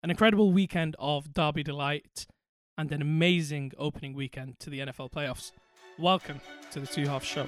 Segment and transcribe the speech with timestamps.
[0.00, 2.26] an incredible weekend of Derby delight,
[2.76, 5.50] and an amazing opening weekend to the NFL playoffs.
[5.98, 6.40] Welcome
[6.70, 7.46] to the Two Half Show.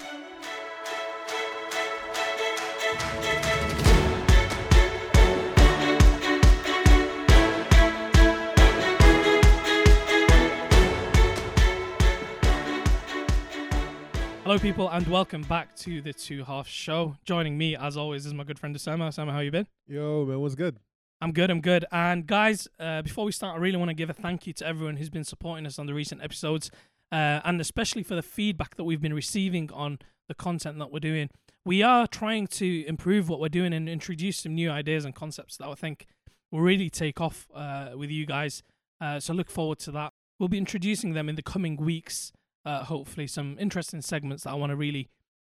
[14.43, 17.17] Hello, people, and welcome back to the Two Half Show.
[17.25, 19.11] Joining me, as always, is my good friend Osama.
[19.11, 19.69] Osama, how you been?
[19.87, 20.81] Yo, man, what's good?
[21.23, 21.51] I'm good.
[21.51, 21.85] I'm good.
[21.93, 24.67] And guys, uh, before we start, I really want to give a thank you to
[24.67, 26.71] everyone who's been supporting us on the recent episodes,
[27.13, 30.99] uh, and especially for the feedback that we've been receiving on the content that we're
[30.99, 31.29] doing.
[31.63, 35.59] We are trying to improve what we're doing and introduce some new ideas and concepts
[35.59, 36.07] that I think
[36.51, 38.63] will really take off uh, with you guys.
[38.99, 40.15] Uh, so look forward to that.
[40.39, 42.33] We'll be introducing them in the coming weeks.
[42.65, 45.11] Uh, hopefully, some interesting segments that I want to really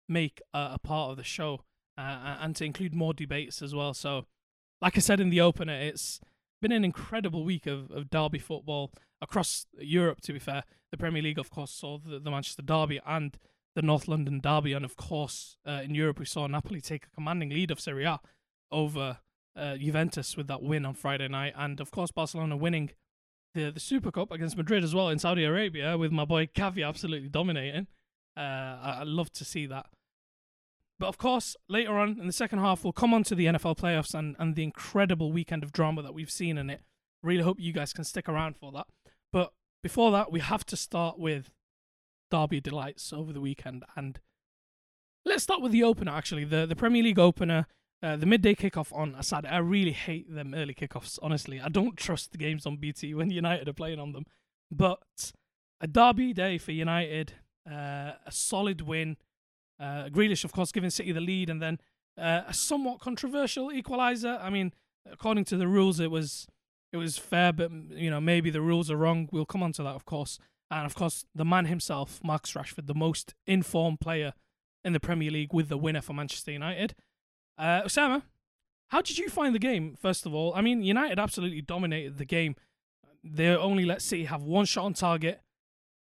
[0.10, 1.62] make a part of the show
[1.98, 3.94] uh, and to include more debates as well.
[3.94, 4.26] So
[4.84, 6.20] like I said in the opener, it's
[6.62, 10.64] been an incredible week of, of derby football across Europe, to be fair.
[10.92, 13.38] The Premier League, of course, saw the, the Manchester Derby and
[13.76, 14.74] the North London Derby.
[14.74, 18.04] And of course, uh, in Europe, we saw Napoli take a commanding lead of Serie
[18.04, 18.20] A
[18.72, 19.20] over
[19.56, 21.54] uh, Juventus with that win on Friday night.
[21.56, 22.92] And of course, Barcelona winning
[23.54, 26.86] the, the Super Cup against Madrid as well in Saudi Arabia with my boy Gavi
[26.86, 27.88] absolutely dominating.
[28.36, 29.86] Uh, I, I love to see that.
[31.04, 33.78] But of course, later on in the second half, we'll come on to the NFL
[33.78, 36.80] playoffs and, and the incredible weekend of drama that we've seen in it.
[37.22, 38.88] Really hope you guys can stick around for that.
[39.34, 39.52] But
[39.84, 41.52] before that, we have to start with
[42.32, 43.84] Derby delights over the weekend.
[43.98, 44.18] And
[45.26, 46.46] let's start with the opener, actually.
[46.46, 47.68] The, the Premier League opener,
[48.02, 49.46] uh, the midday kickoff on Asad.
[49.46, 51.60] I really hate them early kickoffs, honestly.
[51.60, 54.24] I don't trust the games on BT when United are playing on them.
[54.72, 55.34] But
[55.82, 57.34] a Derby day for United,
[57.70, 59.18] uh, a solid win
[59.84, 61.80] uh, Grealish, of course, giving City the lead, and then
[62.18, 64.42] uh, a somewhat controversial equaliser.
[64.42, 64.74] I mean,
[65.12, 66.48] according to the rules, it was
[66.94, 69.28] it was fair, but you know maybe the rules are wrong.
[69.32, 70.40] We'll come on to that, of course,
[70.72, 74.34] and of course the man himself, Marcus Rashford, the most informed player
[74.86, 76.96] in the Premier League, with the winner for Manchester United.
[77.58, 78.24] Uh, Osama,
[78.90, 79.98] how did you find the game?
[80.00, 82.56] First of all, I mean, United absolutely dominated the game.
[83.24, 85.42] They only let City have one shot on target.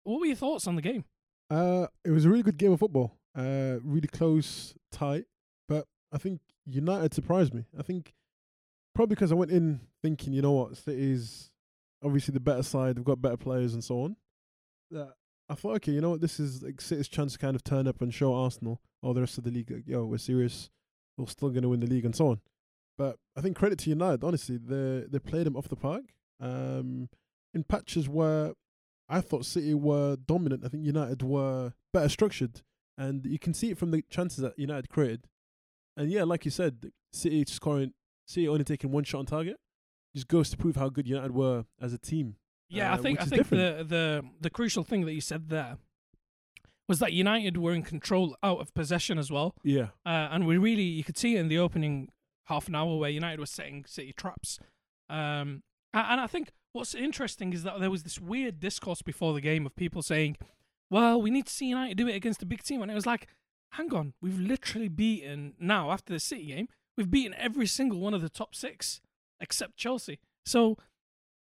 [0.04, 1.04] What were your thoughts on the game?
[1.50, 3.16] Uh, it was a really good game of football.
[3.36, 5.24] Uh, really close, tight.
[5.68, 7.64] But I think United surprised me.
[7.78, 8.14] I think
[8.94, 11.50] probably because I went in thinking, you know what, City's
[12.02, 12.96] obviously the better side.
[12.96, 14.16] They've got better players and so on.
[14.90, 15.14] That
[15.48, 17.88] I thought, okay, you know what, this is like City's chance to kind of turn
[17.88, 20.70] up and show Arsenal or the rest of the league, like, yo, we're serious.
[21.16, 22.40] We're still going to win the league and so on.
[22.96, 26.04] But I think credit to United, honestly, they they played them off the park.
[26.40, 27.08] Um,
[27.52, 28.52] in patches where
[29.08, 32.62] I thought City were dominant, I think United were better structured
[32.96, 35.26] and you can see it from the chances that United created.
[35.96, 37.92] And yeah, like you said, City scoring,
[38.26, 39.56] City only taking one shot on target,
[40.14, 42.36] just goes to prove how good United were as a team.
[42.68, 45.76] Yeah, uh, I think I think the the the crucial thing that you said there
[46.88, 49.54] was that United were in control out of possession as well.
[49.62, 52.08] Yeah, uh, and we really you could see it in the opening
[52.46, 54.58] half an hour where United were setting City traps.
[55.08, 55.62] Um,
[55.92, 59.64] and I think what's interesting is that there was this weird discourse before the game
[59.64, 60.36] of people saying
[60.94, 62.80] well, we need to see United do it against a big team.
[62.80, 63.26] And it was like,
[63.72, 68.14] hang on, we've literally beaten now after the City game, we've beaten every single one
[68.14, 69.00] of the top six
[69.40, 70.20] except Chelsea.
[70.46, 70.78] So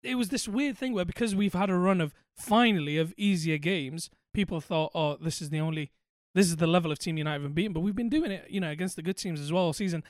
[0.02, 3.60] it was this weird thing where because we've had a run of finally of easier
[3.60, 5.92] games, people thought, oh, this is the only,
[6.34, 7.74] this is the level of team United have been beaten.
[7.74, 10.04] But we've been doing it, you know, against the good teams as well all season.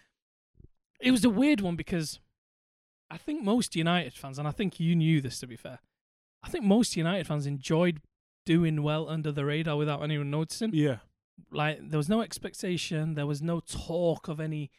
[1.02, 2.22] It was a weird one because
[3.12, 5.80] I think most United fans, and I think you knew this to be fair,
[6.42, 8.00] I think most United fans enjoyed
[8.46, 10.74] doing well under the radar without anyone noticing.
[10.74, 10.98] Yeah.
[11.52, 14.72] Like there was no expectation, there was no talk of any,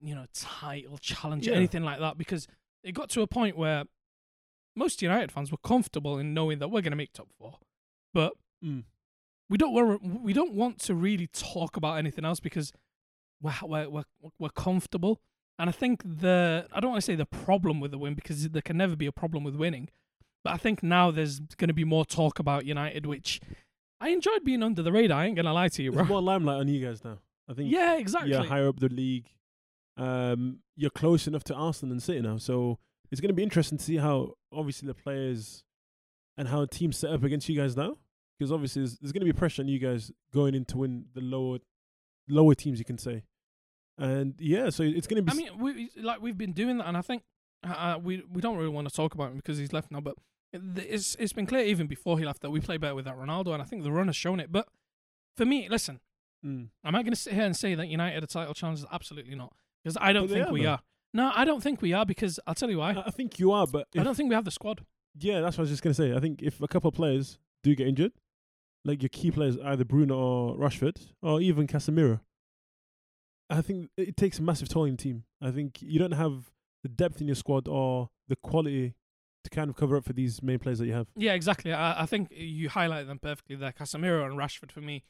[0.00, 1.54] you know, title challenge, yeah.
[1.54, 2.46] anything like that, because
[2.82, 3.84] it got to a point where
[4.76, 7.58] most United fans were comfortable in knowing that we're going to make top four,
[8.12, 8.84] but mm.
[9.48, 12.72] we don't we're, we don't want to really talk about anything else because
[13.40, 14.04] we're we're we're,
[14.38, 15.20] we're comfortable.
[15.58, 18.48] And I think the I don't want to say the problem with the win because
[18.50, 19.88] there can never be a problem with winning.
[20.44, 23.40] But I think now there's going to be more talk about United, which
[24.00, 25.22] I enjoyed being under the radar.
[25.22, 26.02] I ain't gonna lie to you, bro.
[26.02, 27.18] There's more limelight on you guys now.
[27.48, 27.72] I think.
[27.72, 28.30] Yeah, exactly.
[28.32, 29.30] You're higher up the league.
[29.96, 32.78] Um, you're close enough to Arsenal and City now, so
[33.10, 35.64] it's going to be interesting to see how obviously the players
[36.36, 37.96] and how teams set up against you guys now.
[38.38, 41.06] Because obviously there's, there's going to be pressure on you guys going in to win
[41.14, 41.58] the lower
[42.28, 43.22] lower teams, you can say.
[43.96, 45.32] And yeah, so it's going to be.
[45.32, 47.22] I mean, we like we've been doing that, and I think
[47.62, 50.16] uh we we don't really want to talk about him because he's left now, but
[50.76, 53.62] it's it's been clear even before he left that we play better without Ronaldo, and
[53.62, 54.52] I think the run has shown it.
[54.52, 54.68] But
[55.36, 56.00] for me, listen,
[56.44, 56.68] mm.
[56.84, 58.86] am I going to sit here and say that United are title challengers?
[58.92, 59.52] Absolutely not,
[59.82, 60.80] because I don't think are, we are.
[61.12, 63.02] No, I don't think we are because I'll tell you why.
[63.06, 64.84] I, think you are, but I don't think we have the squad.
[65.18, 66.14] yeah, that's what I was just gonna say.
[66.14, 68.12] I think if a couple of players do get injured,
[68.84, 72.20] like your key players, either Bruno or Rashford, or even Casemiro,
[73.50, 75.24] I think it takes a massive toll on the team.
[75.40, 76.50] I think you don't have
[76.82, 78.94] the depth in your squad or the quality
[79.44, 81.06] to kind of cover up for these main players that you have.
[81.16, 81.72] Yeah, exactly.
[81.72, 83.72] I, I think you highlighted them perfectly there.
[83.72, 85.04] Casemiro and Rashford for me.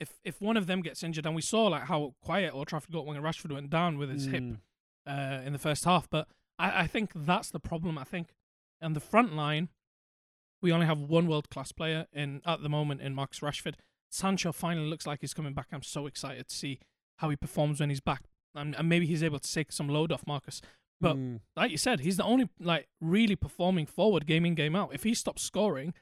[0.00, 2.92] If if one of them gets injured, and we saw like how quiet Old Trafford
[2.92, 4.58] got when Rashford went down with his hip Mm.
[5.06, 6.26] uh, in the first half, but
[6.58, 7.96] I, I think that's the problem.
[7.98, 8.34] I think
[8.82, 9.68] on the front line,
[10.60, 13.74] we only have one world class player in at the moment in Marcus Rashford.
[14.10, 15.68] Sancho finally looks like he's coming back.
[15.72, 16.80] I'm so excited to see
[17.18, 18.22] how he performs when he's back,
[18.54, 20.60] and, and maybe he's able to take some load off Marcus.
[21.04, 21.40] But Mm.
[21.56, 24.94] like you said, he's the only like really performing forward game in game out.
[24.94, 25.94] If he stops scoring,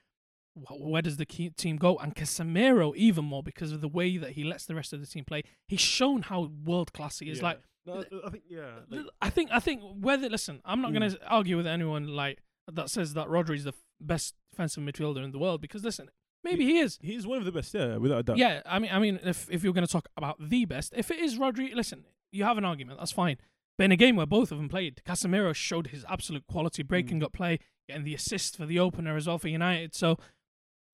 [0.54, 1.96] wh- where does the key team go?
[1.96, 5.06] And Casemiro even more because of the way that he lets the rest of the
[5.06, 5.43] team play.
[5.69, 7.38] He's shown how world class he is.
[7.38, 7.44] Yeah.
[7.44, 8.70] Like No, I think yeah.
[8.88, 10.99] Like, I think I think whether listen, I'm not Mm.
[10.99, 12.38] going to argue with anyone like
[12.70, 16.08] that says that Rodri's the f- best defensive midfielder in the world because listen,
[16.44, 16.98] maybe he is.
[17.02, 18.38] he's one of the best, yeah, without a doubt.
[18.38, 21.10] Yeah, I mean, I mean, if if you're going to talk about the best, if
[21.10, 23.00] it is Rodri, listen, you have an argument.
[23.00, 23.37] That's fine.
[23.82, 27.19] But in a game where both of them played, Casemiro showed his absolute quality, breaking
[27.19, 27.25] mm.
[27.25, 27.58] up play,
[27.88, 29.93] getting the assist for the opener as well for United.
[29.93, 30.19] So,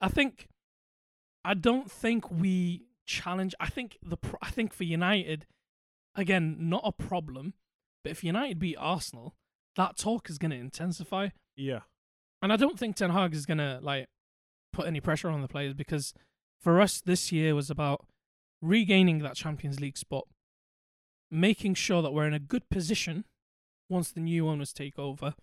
[0.00, 0.48] I think,
[1.44, 3.54] I don't think we challenge.
[3.60, 5.44] I think the pro- I think for United,
[6.14, 7.52] again, not a problem.
[8.02, 9.34] But if United beat Arsenal,
[9.76, 11.28] that talk is going to intensify.
[11.56, 11.80] yeah.
[12.40, 14.06] And I don't think Ten Hag is gonna like
[14.72, 16.14] put any pressure on the players because
[16.58, 18.06] for us this year was about
[18.62, 20.26] regaining that Champions League spot,
[21.30, 23.24] making sure that we're in a good position
[23.88, 25.34] once the new owners take over,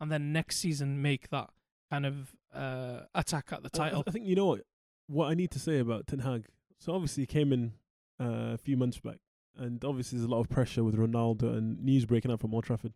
[0.00, 1.50] and then next season make that
[1.90, 4.04] kind of uh, attack at the I- I- title.
[4.06, 4.62] I, think you know what
[5.08, 6.46] what I need to say about Ten Hag.
[6.78, 7.72] So obviously he came in
[8.20, 9.18] uh, a few months back,
[9.56, 12.64] and obviously there's a lot of pressure with Ronaldo and news breaking out from Old
[12.64, 12.92] Trafford.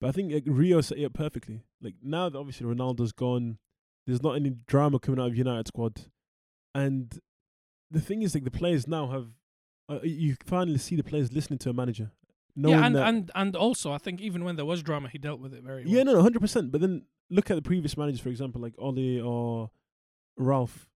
[0.00, 1.62] But I think like, Rio set it up perfectly.
[1.80, 3.58] Like now that obviously Ronaldo's gone,
[4.06, 6.02] there's not any drama coming out of United squad,
[6.74, 7.18] and
[7.90, 9.28] the thing is like the players now have.
[9.96, 12.10] Uh, you finally see the players listening to a manager.
[12.56, 15.54] yeah, and, and and also I think even when there was drama, he dealt with
[15.54, 15.94] it very well.
[15.94, 16.70] yeah, no, hundred percent.
[16.72, 19.70] But then look at the previous managers, for example, like Ollie or
[20.36, 20.88] Ralf.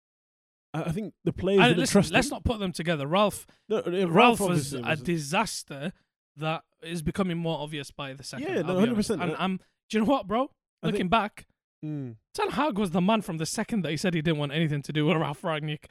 [0.74, 3.06] I, I think the players listen, let's not put them together.
[3.06, 5.92] Ralf No, uh, Ralf, was a was- disaster
[6.36, 8.46] that is becoming more obvious by the second.
[8.46, 9.56] Yeah, no, 100%, And uh, I'm,
[9.88, 10.50] do you know what, bro?
[10.82, 11.46] I Looking think- back,
[11.84, 12.16] Mm.
[12.34, 14.80] Ten Hag was the man from the second that he said he didn't want anything
[14.82, 15.84] to do with Ralf Rangnick.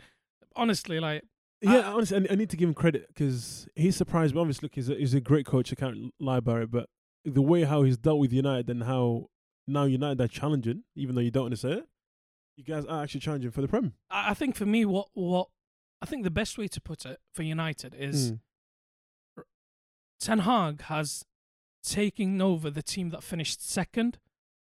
[0.56, 1.24] Honestly, like,
[1.66, 4.42] Yeah, I- honestly, I, I need to give him credit because he surprised me.
[4.42, 5.72] Obviously, look, he's a, he's a great coach.
[5.72, 6.90] I can't lie about it, but
[7.24, 9.28] the way how he's dealt with United and how
[9.68, 11.86] now United are challenging, even though you don't want to say it,
[12.56, 13.94] you guys are actually challenging for the Prem.
[14.10, 15.48] I, I think for me, what what
[16.02, 18.40] I think the best way to put it for United is Mm.
[20.20, 21.26] Ten Hag has
[21.84, 24.18] taken over the team that finished second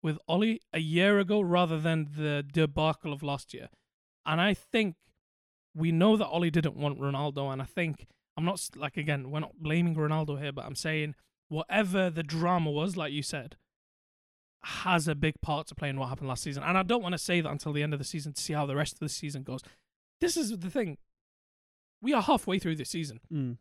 [0.04, 3.70] with Ollie a year ago rather than the debacle of last year.
[4.26, 4.96] And I think
[5.80, 7.52] we know that Ollie didn't want Ronaldo.
[7.52, 8.06] And I think,
[8.38, 11.16] I'm not like, again, we're not blaming Ronaldo here, but I'm saying
[11.48, 13.56] whatever the drama was, like you said,
[14.64, 16.64] has a big part to play in what happened last season.
[16.64, 18.54] And I don't want to say that until the end of the season to see
[18.54, 19.62] how the rest of the season goes.
[20.20, 20.98] This is the thing.
[22.02, 23.58] We are halfway through this season Mm.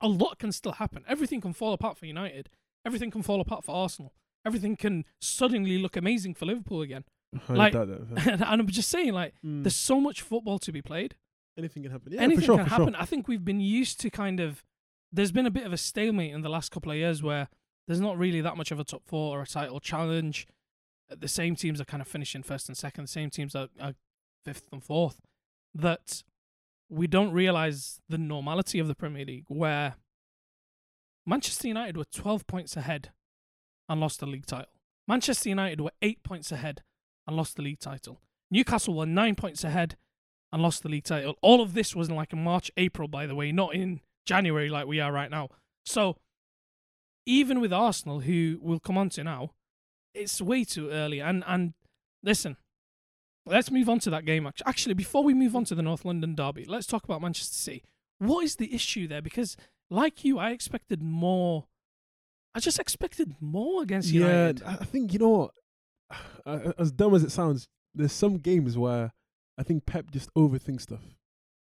[0.00, 1.04] a lot can still happen.
[1.08, 2.48] Everything can fall apart for United.
[2.84, 4.12] Everything can fall apart for Arsenal.
[4.44, 7.04] Everything can suddenly look amazing for Liverpool again.
[7.48, 7.74] I Like-
[8.16, 9.64] and I'm just saying, like, Mm.
[9.64, 11.16] there's so much football to be played.
[11.58, 12.12] Anything can happen.
[12.12, 12.92] Yeah, Anything for sure, can happen.
[12.94, 13.02] Sure.
[13.02, 14.62] I think we've been used to kind of.
[15.12, 17.48] There's been a bit of a stalemate in the last couple of years where
[17.86, 20.46] there's not really that much of a top four or a title challenge.
[21.10, 23.04] Uh, The same teams are kind of finishing first and second.
[23.04, 23.94] The same teams are, are
[24.44, 25.20] fifth and fourth.
[25.74, 26.22] That
[26.90, 29.94] we don't realize the normality of the Premier League, where
[31.26, 33.10] Manchester United were 12 points ahead
[33.88, 34.70] and lost the league title.
[35.08, 36.82] Manchester United were eight points ahead
[37.26, 38.20] and lost the league title.
[38.50, 39.96] Newcastle were nine points ahead
[40.52, 41.36] and lost the league title.
[41.42, 44.68] All of this was in like in March, April, by the way, not in January
[44.68, 45.48] like we are right now.
[45.84, 46.16] So
[47.26, 49.52] even with Arsenal, who we'll come on to now,
[50.14, 51.20] it's way too early.
[51.20, 51.74] And and
[52.22, 52.56] listen,
[53.44, 54.46] let's move on to that game.
[54.46, 57.54] act- Actually, before we move on to the North London derby, let's talk about Manchester
[57.54, 57.84] City.
[58.18, 59.22] What is the issue there?
[59.22, 59.56] Because
[59.90, 61.66] like you, I expected more.
[62.54, 64.62] I just expected more against Yeah, United.
[64.62, 65.50] I I think you know what.
[66.78, 69.12] As dumb as it sounds, there's some games where
[69.58, 71.02] I think Pep just overthinks stuff.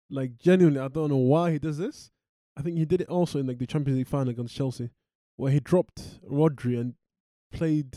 [0.09, 2.11] Like genuinely, I don't know why he does this.
[2.57, 4.91] I think he did it also in like the Champions League final against Chelsea,
[5.37, 6.93] where he dropped Rodri and
[7.51, 7.95] played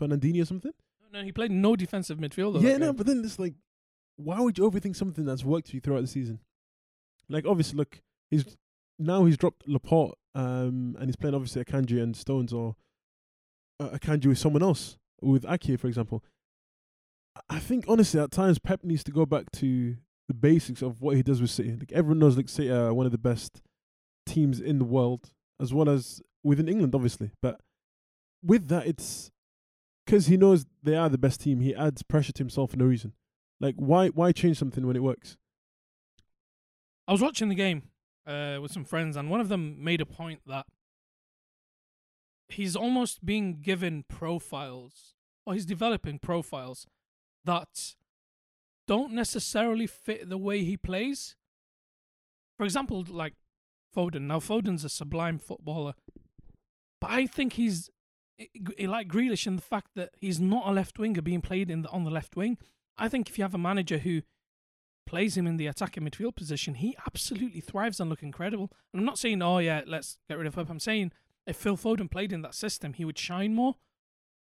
[0.00, 0.72] Fernandinho or something.
[1.12, 2.60] No, he played no defensive midfielder.
[2.60, 2.96] yeah, no, game.
[2.96, 3.54] but then it's like,
[4.16, 6.40] why would you overthink something that's worked for you throughout the season?
[7.28, 8.56] Like obviously, look, he's
[8.98, 12.76] now he's dropped Laporte, um, and he's playing obviously Akanji and Stones or
[13.80, 16.22] uh, Akanji with someone else, with Ake, for example.
[17.50, 19.96] I- think honestly, at times Pep needs to go back to
[20.28, 21.76] the basics of what he does with City.
[21.76, 23.62] Like everyone knows, like City are one of the best
[24.24, 27.30] teams in the world, as well as within England, obviously.
[27.42, 27.60] But
[28.42, 29.30] with that, it's
[30.04, 31.60] because he knows they are the best team.
[31.60, 33.12] He adds pressure to himself for no reason.
[33.60, 35.36] Like why why change something when it works?
[37.08, 37.84] I was watching the game
[38.26, 40.66] uh, with some friends, and one of them made a point that
[42.48, 45.14] he's almost being given profiles,
[45.46, 46.86] or he's developing profiles
[47.46, 47.94] that
[48.86, 51.34] don't necessarily fit the way he plays.
[52.58, 53.34] For example, like
[53.94, 54.22] Foden.
[54.22, 55.94] Now, Foden's a sublime footballer,
[57.00, 57.90] but I think he's
[58.80, 61.88] like Grealish in the fact that he's not a left winger being played in the,
[61.88, 62.58] on the left wing.
[62.98, 64.22] I think if you have a manager who
[65.06, 68.70] plays him in the attacking midfield position, he absolutely thrives and look incredible.
[68.92, 70.66] And I'm not saying, oh yeah, let's get rid of him.
[70.68, 71.12] I'm saying
[71.46, 73.76] if Phil Foden played in that system, he would shine more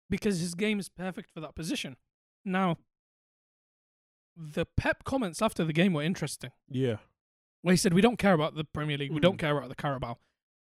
[0.08, 1.96] because his game is perfect for that position.
[2.46, 2.78] Now,
[4.36, 6.52] the Pep comments after the game were interesting.
[6.68, 6.96] Yeah,
[7.62, 9.10] Where he said, "We don't care about the Premier League.
[9.12, 9.40] We don't Mm.
[9.40, 10.18] care about the Carabao."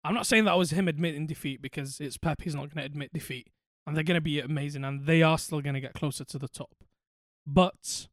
[0.03, 2.41] I'm not saying that was him admitting defeat because it's Pep.
[2.41, 3.47] He's not going to admit defeat,
[3.85, 6.37] and they're going to be amazing, and they are still going to get closer to
[6.39, 6.83] the top.
[7.45, 8.07] But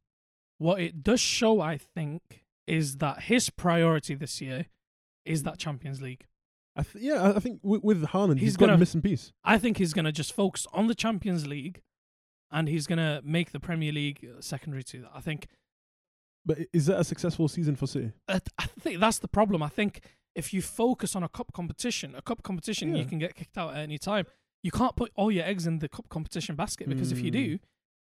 [0.58, 4.66] what it does show, I think, is that his priority this year
[5.24, 6.26] is that Champions League.
[6.76, 9.32] I th- yeah, I- think with, with Haaland, He's he's got a gonna- missing piece.
[9.44, 11.82] I think he's going to just focus on the Champions League,
[12.50, 15.10] and he's going to make the Premier League secondary to that.
[15.14, 15.46] I think
[16.44, 18.12] But is that a successful season for City?
[18.28, 19.62] I I think that's the problem.
[19.62, 20.00] I think
[20.34, 23.70] if you focus on a cup competition, a cup competition, you can get kicked out
[23.74, 24.26] at any time.
[24.62, 27.54] You can't put all your eggs in the cup competition basket because if you do,
[27.56, 27.60] Mm.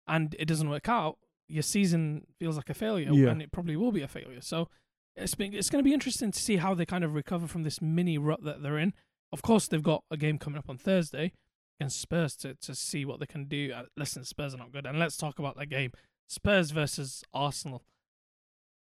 [0.09, 1.18] and it doesn't work out,
[1.49, 3.30] your season feels like a failure, Yeah.
[3.30, 4.40] and it probably will be a failure.
[4.42, 4.68] So
[5.16, 7.62] it's been, it's going to be interesting to see how they kind of recover from
[7.62, 8.92] this mini rut that they're in.
[9.33, 11.33] Of course, they've got a game coming up on Thursday
[11.78, 13.73] against Spurs to to see what they can do.
[13.75, 15.92] Uh, listen, Spurs are not good, and let's talk about that game:
[16.26, 17.85] Spurs versus Arsenal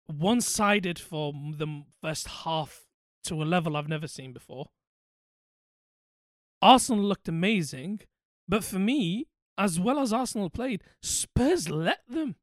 [0.08, 2.86] one sided for the first half
[3.24, 4.68] to a level I've never seen before.
[6.62, 8.02] Arsenal looked amazing,
[8.48, 12.36] but for me, as well as Arsenal played, Spurs let them.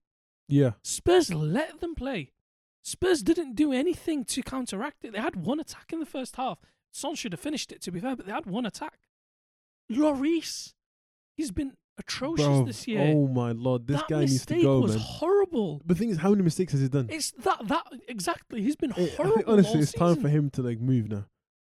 [0.49, 2.33] Yeah, Spurs let them play.
[2.83, 5.12] Spurs didn't do anything to counteract it.
[5.12, 6.59] They had one attack in the first half.
[6.90, 9.08] Son should have finished it, to be fair, but they had one attack.
[9.90, 10.75] Lloris,
[11.37, 13.00] he's been atrocious Bro, this year.
[13.14, 15.00] Oh my lord, this that guy needs mistake to go, was man.
[15.00, 15.83] horrible.
[15.85, 17.09] The thing is, how many mistakes has he done?
[17.11, 18.62] It's that that exactly.
[18.62, 19.45] He's been I- I horrible.
[19.52, 21.25] honestly, it's time for him to like move now.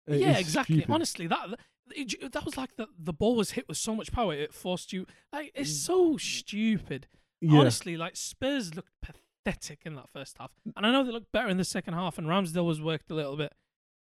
[0.10, 0.78] Uh, yeah, exactly.
[0.78, 0.92] stupid.
[0.94, 1.50] Honestly, that
[1.96, 4.92] it, that was like the the ball was hit with so much power it forced
[4.94, 5.06] you.
[5.32, 5.86] Like it's Mm.
[5.86, 7.08] so stupid.
[7.42, 7.60] yeah.
[7.60, 11.48] Honestly, like Spurs looked pathetic in that first half, and I know they looked better
[11.48, 13.54] in the second half, and Ramsdale was worked a little bit,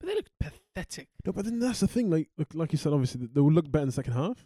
[0.06, 1.08] they looked pathetic.
[1.26, 2.10] No, but then that's the thing.
[2.10, 4.46] Like, like, like you said, obviously they will look better in the second half,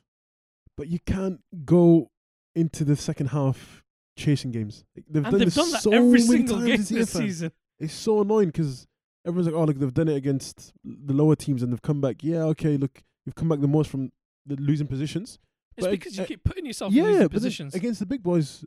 [0.78, 2.12] but you can't go
[2.56, 3.84] into the second half
[4.18, 4.84] chasing games.
[4.96, 7.52] Like, they've and done they've this done that so every single game this season.
[7.80, 8.88] It's so annoying because
[9.26, 12.24] everyone's like, "Oh, look, they've done it against the lower teams and they've come back."
[12.24, 14.12] Yeah, okay, look, you've come back the most from
[14.46, 15.40] the losing positions.
[15.78, 17.74] It's But, because you keep putting yourself in losing positions.
[17.74, 18.66] against the big boys,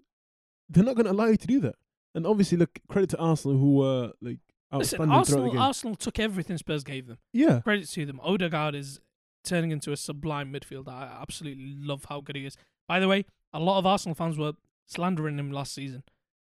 [0.70, 1.74] they're not going to allow you to do that.
[2.14, 4.38] And obviously, look, credit to Arsenal who were like
[4.72, 5.62] Listen, outstanding the Arsenal.
[5.62, 7.18] Arsenal took everything Spurs gave them.
[7.32, 8.20] yeah, Credit to them.
[8.22, 9.00] Odegaard is
[9.44, 10.88] turning into a sublime midfielder.
[10.88, 12.56] I absolutely love how good he is.
[12.88, 14.52] By the way, a lot of Arsenal fans were
[14.86, 16.02] slandering him last season.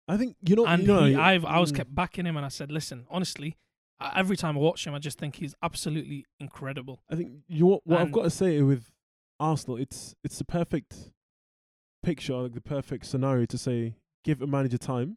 [0.08, 0.66] I think you know.
[0.66, 3.06] and you know, he, I've, I was mm, kept backing him, and I said, "Listen,
[3.10, 3.56] honestly,
[4.14, 7.80] every time I watch him, I just think he's absolutely incredible." I think you what,
[7.84, 8.92] what I've got to say with
[9.40, 11.10] Arsenal, it's it's the perfect
[12.02, 15.16] picture, like the perfect scenario to say give a manager time,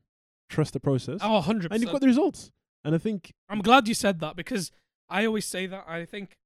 [0.49, 2.51] trust the process, Oh, 100 and you've got the results.
[2.83, 4.71] And I think I'm glad you said that because
[5.09, 5.86] I always say that.
[5.88, 6.38] I think,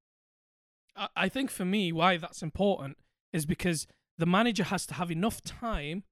[0.96, 2.98] I, I think for me, why that's important
[3.32, 3.88] is because
[4.18, 6.04] the manager has to have enough time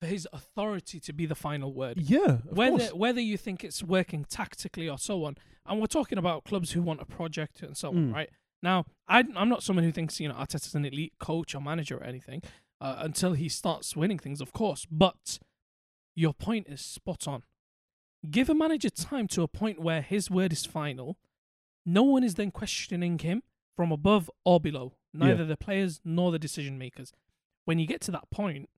[0.00, 1.98] for his authority to be the final word.
[2.00, 2.92] yeah, of whether course.
[2.94, 6.82] whether you think it's working tactically or so on, and we're talking about clubs who
[6.82, 8.14] want a project and so on, Mm.
[8.14, 8.30] right?
[8.62, 11.96] Now, I, I'm not someone who thinks you know Arteta's an elite coach or manager
[11.98, 12.42] or anything
[12.80, 14.86] uh, until he starts winning things, of course.
[14.90, 15.38] But
[16.14, 17.42] your point is spot on.
[18.28, 21.16] Give a manager time to a point where his word is final.
[21.86, 23.42] No one is then questioning him
[23.76, 27.12] from above or below, neither the players nor the decision makers.
[27.64, 28.68] When you get to that point,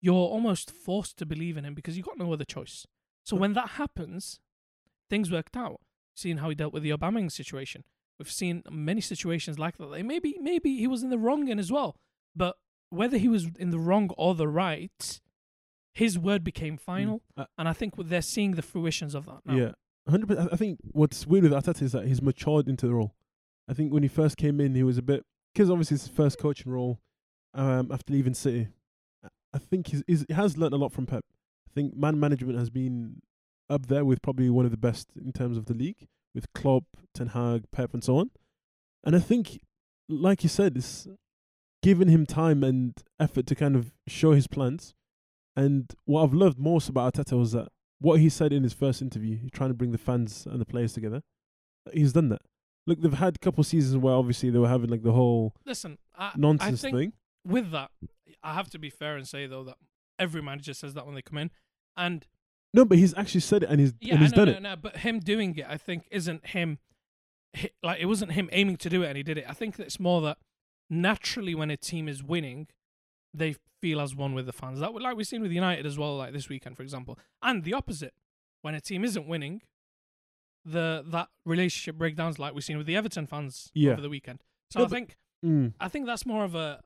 [0.00, 2.86] you're almost forced to believe in him because you've got no other choice.
[3.24, 4.40] So when that happens,
[5.10, 5.80] things worked out.
[6.14, 7.84] Seeing how he dealt with the Aubameyang situation,
[8.18, 9.90] we've seen many situations like that.
[10.04, 11.96] Maybe maybe he was in the wrong in as well,
[12.34, 12.56] but
[12.88, 15.20] whether he was in the wrong or the right,
[16.02, 19.56] his word became final, Uh, and I think they're seeing the fruitions of that now.
[19.56, 19.72] Yeah,
[20.08, 20.50] hundred percent.
[20.52, 23.14] I think what's weird with Arteta is that he's matured into the role.
[23.68, 26.14] I think when he first came in, he was a bit because obviously it's his
[26.14, 27.00] first coaching role,
[27.54, 28.68] um, after leaving City.
[29.54, 31.24] I- think he's, he's, he has learnt a lot from Pep.
[31.66, 33.22] I think man management has been
[33.70, 36.84] up there with probably one of the best in terms of the league with Klopp,
[37.14, 38.30] Ten Hag, Pep, and so on.
[39.02, 39.60] And I think,
[40.10, 41.08] like you said, it's
[41.82, 44.94] given him time and effort to kind of show his plans.
[45.56, 49.00] And what I've loved most about Arteta was that what he said in his first
[49.00, 51.22] interview, trying to bring the fans and the players together.
[51.92, 52.42] He's done that.
[52.86, 55.54] Look, they've had a couple of seasons where obviously they were having like the whole
[55.64, 57.12] Listen, I, nonsense I thing.
[57.44, 57.90] with that,
[58.42, 59.76] I have to be fair and say though that
[60.18, 61.50] every manager says that when they come in,
[61.96, 62.26] and
[62.74, 64.62] No, but he's actually said it and he's yeah, and he's know, done no, it.
[64.62, 66.78] no, but him doing it, I think, isn't him.
[67.56, 69.46] hi- Like it wasn't him aiming to do it, and he did it.
[69.48, 70.38] I think it's more that
[70.90, 72.68] naturally when a team is winning,
[73.36, 74.80] they feel as one with the fans.
[74.80, 77.74] That like we've seen with United as well, like this weekend, for example, and the
[77.74, 78.14] opposite.
[78.62, 79.62] When a team isn't winning,
[80.64, 83.92] the that relationship breakdowns, like we've seen with the Everton fans Yeah.
[83.92, 84.42] over the weekend.
[84.70, 85.74] So No, I but- think Mm.
[85.78, 86.82] I think that's more of a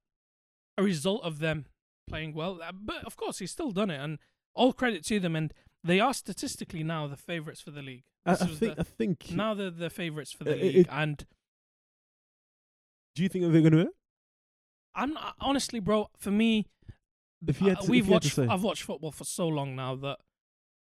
[0.77, 1.67] a result of them
[2.09, 2.61] playing well.
[2.63, 4.19] Uh, But of course, he's still done it, and
[4.55, 5.37] all credit to them.
[5.37, 5.55] And
[5.85, 8.05] they are statistically now the favourites for the league.
[8.27, 9.31] I, I think the- I think.
[9.31, 11.25] now they're the favourites for the it- league, it- and
[13.15, 13.93] do you think they're going to win?
[14.95, 16.09] I'm not, honestly, bro.
[16.19, 16.67] For me,
[17.47, 18.35] If you had uh, to- we've you had watched.
[18.35, 18.47] say.
[18.47, 20.19] I've watched football for so long now that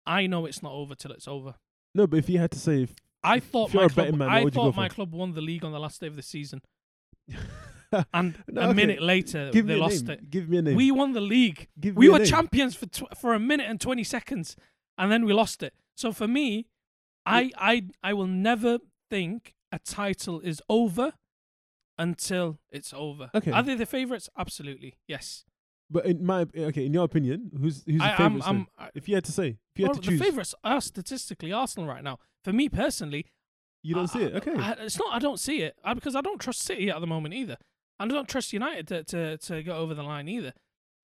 [0.06, 1.54] I know it's not over till it's over.
[1.94, 4.14] No, but if you had to say, if, I thought my a club.
[4.14, 4.94] man, I would you go thought my for?
[4.94, 6.62] club won the league on the last day of the season,
[8.14, 8.72] and No, a okay.
[8.74, 10.18] minute later give they lost name.
[10.18, 10.30] it.
[10.30, 10.76] Give me a name.
[10.76, 11.68] We won the league.
[11.78, 12.26] Give we were name.
[12.26, 14.56] champions for tw- for a minute and 20 seconds
[14.96, 16.66] and then we lost it so for me
[17.26, 18.78] i i i will never
[19.10, 21.12] think a title is over
[22.00, 23.30] until it's over.
[23.34, 23.52] Okay.
[23.52, 24.28] are they the favorites?
[24.36, 25.44] Absolutely yes.
[25.90, 28.46] But in my okay, in your opinion, who's who's the I, I'm, favourites?
[28.46, 30.80] I'm, I, if you had to say, if you had to choose, the favorites are
[30.80, 32.18] statistically arsenal right now.
[32.44, 33.26] For me personally
[33.82, 34.34] you don't I- see it.
[34.36, 37.00] Okay, I- it's not i don't see it uh, because i don't trust city at
[37.00, 37.56] the moment either.
[37.98, 40.52] And i don't trust united to to, to go over the line either.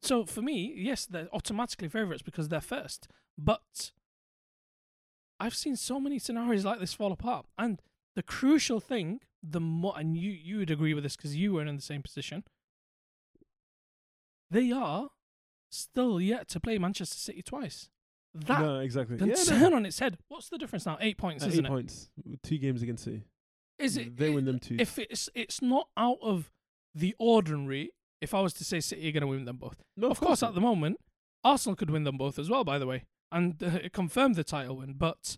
[0.02, 3.08] So for me yes they're automatically favorites because they're first.
[3.36, 3.92] But
[5.40, 7.46] i've seen so many scenarios like this fall apart.
[7.58, 7.80] And
[8.14, 11.64] the crucial thing the more and you you would agree with this because you were
[11.64, 12.42] in the same position
[14.50, 15.08] they are
[15.70, 17.88] still yet to play manchester city twice
[18.34, 19.16] that no, exactly.
[19.16, 19.76] can Yeah, turn no.
[19.76, 22.10] on its head what's the difference now eight points Uh, isn't eight it points,
[22.42, 23.22] two games against City.
[23.78, 24.76] is it They win them two.
[24.78, 26.50] if it's it's not out of
[26.94, 29.82] the ordinary if I was to say City are going to win them both.
[29.96, 30.98] no, of course, at the moment,
[31.44, 32.64] Arsenal could win them both as well.
[32.64, 34.94] By the way, and uh, it confirmed the title win.
[34.94, 35.36] But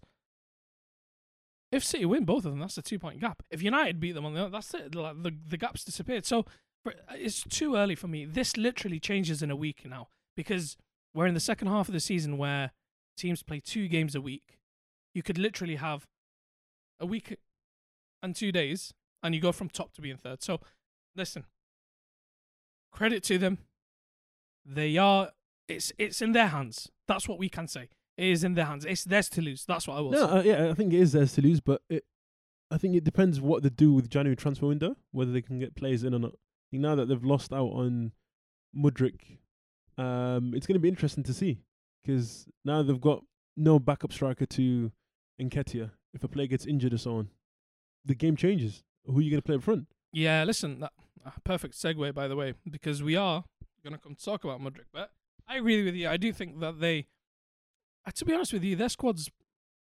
[1.71, 3.43] if City win both of them, that's a two point gap.
[3.51, 4.95] If United beat them on the other, that's it.
[4.95, 6.25] Like, the the gap's disappeared.
[6.25, 6.45] So
[7.15, 8.25] it's too early for me.
[8.25, 10.77] This literally changes in a week now because
[11.15, 12.73] we're in the second half of the season where
[13.17, 14.59] teams play two games a week.
[15.15, 16.07] You could literally have
[17.01, 17.37] a week
[18.23, 20.43] and two days, and you go from top to being third.
[20.43, 20.61] So,
[21.17, 21.45] listen,
[22.93, 23.59] credit to them.
[24.65, 25.31] They are.
[25.67, 26.91] It's it's in their hands.
[27.07, 27.89] That's what we can say.
[28.19, 28.85] It is in their hands.
[28.85, 29.65] It's theirs to lose.
[29.65, 31.83] That's what I will No, uh, yeah, I think it is theirs to lose, but
[31.89, 32.05] it,
[32.71, 35.77] I think it depends what they do with January transfer window, whether they can get
[35.77, 36.33] players in or not.
[36.33, 38.13] I think now that they've lost out on
[38.77, 39.39] Mudryk,
[39.97, 41.61] um, it's going to be interesting to see
[42.03, 43.23] because now they've got
[43.57, 44.91] no backup striker to
[45.41, 45.93] Nketiah.
[46.13, 47.29] If a player gets injured or so on,
[48.05, 48.83] the game changes.
[49.05, 49.87] Who are you going to play up front?
[50.13, 50.93] Yeah, listen, that
[51.25, 53.45] uh, perfect segue by the way, because we are
[53.85, 54.87] going to come talk about Mudryk.
[54.93, 55.13] But
[55.47, 56.09] I agree with you.
[56.09, 57.07] I do think that they,
[58.09, 59.31] uh, to be honest with you, their squad's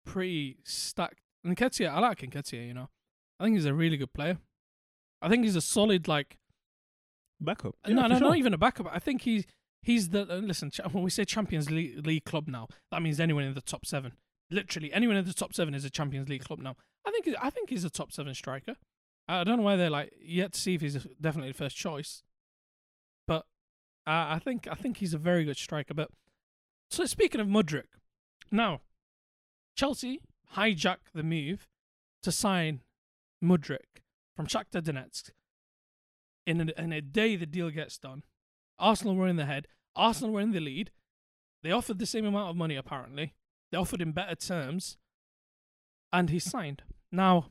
[0.04, 1.20] pretty stacked.
[1.44, 2.66] And Nketiah, I like Nketiah.
[2.66, 2.88] You know,
[3.38, 4.38] I think he's a really good player.
[5.22, 6.38] I think he's a solid like
[7.40, 7.74] Backup?
[7.86, 8.88] no, Yeah, no, for not even a backup.
[8.90, 9.44] I think he's
[9.82, 10.70] he's the uh, listen.
[10.90, 14.12] When we say Champions League, League club now, that means anyone in the top seven.
[14.50, 16.76] Literally, anyone in the top seven is a Champions League club now.
[17.06, 18.76] I think I think he's a top seven striker.
[19.28, 22.22] I don't know why they're like yet to see if he's definitely the first choice,
[23.26, 23.44] but
[24.06, 25.94] uh, I think I think he's a very good striker.
[25.94, 26.10] But
[26.90, 27.88] so speaking of Mudryk,
[28.50, 28.80] now
[29.76, 30.20] Chelsea
[30.54, 31.68] hijack the move
[32.22, 32.80] to sign
[33.42, 34.02] Mudryk
[34.34, 35.30] from Shakhtar Donetsk.
[36.46, 38.22] In a, in a day, the deal gets done.
[38.78, 39.66] Arsenal were in the head.
[39.94, 40.90] Arsenal were in the lead.
[41.62, 43.34] They offered the same amount of money, apparently.
[43.72, 44.96] They offered him better terms.
[46.12, 46.82] And he signed.
[47.10, 47.46] Now,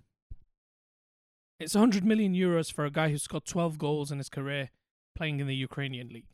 [1.59, 4.69] it's 100 million euros for a guy who's scored 12 goals in his career
[5.15, 6.27] playing in the Ukrainian league.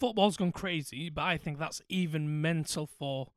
[0.00, 3.28] Football's gone crazy, but I think that's even mental for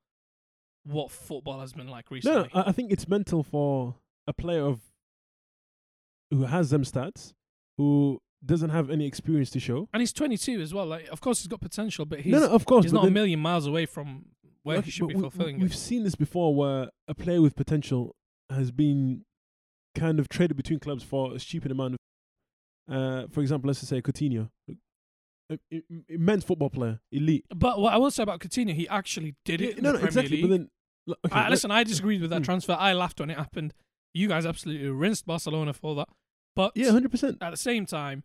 [0.84, 2.50] what football has been like recently.
[2.54, 3.96] no, I I think it's mental for
[4.28, 4.82] a player of
[6.30, 7.34] who has them stats,
[7.78, 9.88] who doesn't have any experience to show.
[9.94, 10.86] and he's 22 as well.
[10.86, 13.12] Like, of course, he's got potential, but he's no, no, of course, he's not a
[13.12, 14.26] million miles away from
[14.64, 15.78] where Like, he should be fulfilling We've it.
[15.78, 18.16] seen this before, where a player with potential
[18.50, 19.26] has been
[19.96, 23.90] kind of traded between clubs for a stupid amount of, uh, for example, let's just
[23.90, 24.50] say Coutinho,
[26.10, 27.46] immense football player, elite.
[27.56, 30.08] But what I will say about Coutinho, he actually did it Yeah, no, no, Premier
[30.08, 30.38] exactly.
[30.38, 30.44] League.
[30.44, 30.70] But then,
[31.10, 32.46] l- okay, I, listen, I disagreed with that Mm.
[32.46, 32.76] transfer.
[32.80, 33.74] I laughed when it happened.
[34.14, 36.10] You guys absolutely rinsed Barcelona for that.
[36.56, 37.38] But yeah, hundred percent.
[37.42, 38.24] at the same time,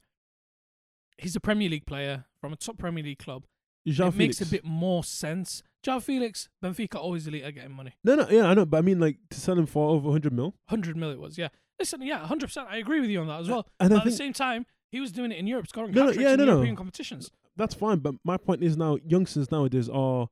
[1.18, 3.44] he's a Premier League player from a top Premier League club.
[3.88, 5.62] João it makes a bit more sense.
[5.84, 7.92] João Felix, Benfica always elite at getting money.
[8.02, 10.32] No, no, yeah, I know, but I mean, like to sell him for over hundred
[10.32, 11.48] mil, 100 mil it was, yeah.
[11.78, 12.66] Listen, yeah, 100%.
[12.68, 13.68] I agree with you on that as well.
[13.78, 16.10] and But at the same time, he was doing it in Europe, scoring No, no,
[16.12, 16.52] yeah, in no, no.
[16.52, 17.30] European competitions.
[17.56, 17.98] that's fine.
[17.98, 20.28] But my point is now, youngsters nowadays are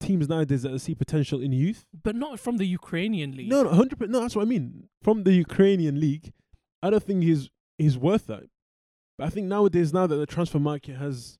[0.00, 1.84] teams nowadays that see potential in youth.
[2.04, 3.48] But not from the Ukrainian league.
[3.48, 4.12] No, no, hundred percent.
[4.12, 4.88] No, that's what I mean.
[5.02, 6.32] From the Ukrainian league,
[6.82, 8.44] I don't think he's he's worth that.
[9.16, 11.38] But I think nowadays, now that the transfer market has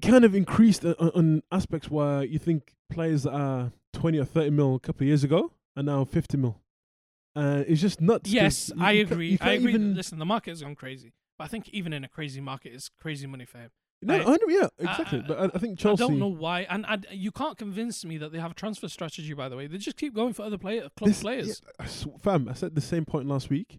[0.00, 4.48] kind of increased on, on aspects where you think players that are twenty or thirty
[4.50, 6.61] mil a couple of years ago are now fifty mil.
[7.34, 8.30] Uh, it's just nuts.
[8.30, 9.30] Yes, I you agree.
[9.30, 9.70] you I agree.
[9.70, 11.12] Even, Listen, the market has gone crazy.
[11.38, 13.70] But I think even in a crazy market, it's crazy money for him.
[14.02, 15.20] no, I- 100, yeah, exactly.
[15.20, 16.04] I- but I, I think Chelsea.
[16.04, 18.88] I don't know why, and I, you can't convince me that they have a transfer
[18.88, 19.32] strategy.
[19.32, 21.62] By the way, they just keep going for other player club This- players.
[21.80, 23.78] yeah, I fam, I said the same point last week,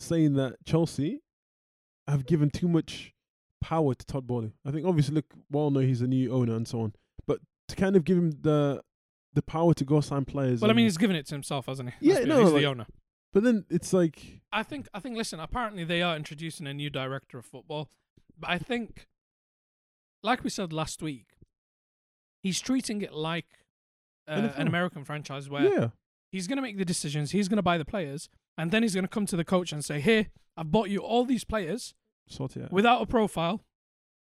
[0.00, 1.20] saying that Chelsea
[2.08, 3.12] have given too much
[3.60, 4.52] power to Todd Boehly.
[4.64, 6.94] I think obviously, look, we all know he's a new owner and so on,
[7.26, 8.82] but to kind of give him the
[9.34, 10.60] the power to go sign players.
[10.60, 12.08] Well, I mean, he's given it to himself, hasn't he?
[12.08, 12.86] Yeah, Let's no, he's like- the owner.
[13.32, 14.88] but then it's like, I think.
[14.94, 15.16] I think.
[15.16, 17.90] Listen, apparently they are introducing a new director of football,
[18.38, 19.08] but I think,
[20.22, 21.26] like we said last week,
[22.42, 23.46] he's treating it like
[24.28, 25.88] uh, an American franchise where yeah,
[26.32, 28.94] he's going to make the decisions, he's going to buy the players, and then he's
[28.94, 31.94] going to come to the coach and say, "Here, I've bought you all these players
[32.28, 32.72] sort it out.
[32.72, 33.64] without a profile,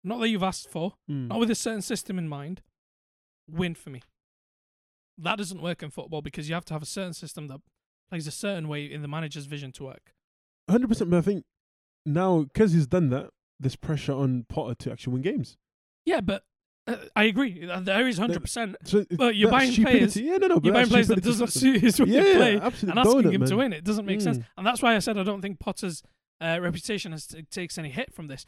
[0.03, 1.29] not that you've asked for, Mm.
[1.29, 2.63] not with a certain system in mind.
[3.49, 4.01] Win for me."
[5.19, 7.61] That doesn't work in football because you have to have a certain system that
[8.09, 10.13] plays a certain way in the manager's vision to work.
[10.69, 11.11] hundred percent.
[11.11, 11.45] But I think
[12.05, 15.57] now because he's done that, there's pressure on Potter to actually win games.
[16.05, 16.43] Yeah, but
[16.87, 17.67] uh, I agree.
[17.69, 18.77] Uh, There is hundred percent.
[18.85, 19.99] So But you're that's stupidity.
[19.99, 20.55] players- Yeah, no, no.
[20.57, 23.23] but You're buying players that doesn't suit his way Yeah, of play, absolute and asking
[23.23, 24.39] donut, him to win it doesn't make sense.
[24.39, 24.45] Mm.
[24.59, 26.03] And that's why I said I don't think Potter's
[26.43, 28.45] uh, reputation has t- takes any hit from this.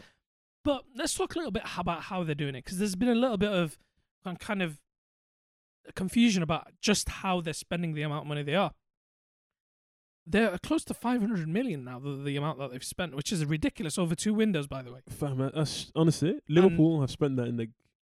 [0.64, 3.14] But let's talk a little bit about how they're doing it because there's been a
[3.14, 3.78] little bit of
[4.40, 4.80] kind of
[5.94, 8.72] confusion about just how they're spending the amount of money they are.
[10.28, 13.96] They're close to 500 million now, the, the amount that they've spent, which is ridiculous
[13.96, 15.00] over two windows, by the way.
[15.08, 17.68] Fam, uh, that's honestly Liverpool have spent that in the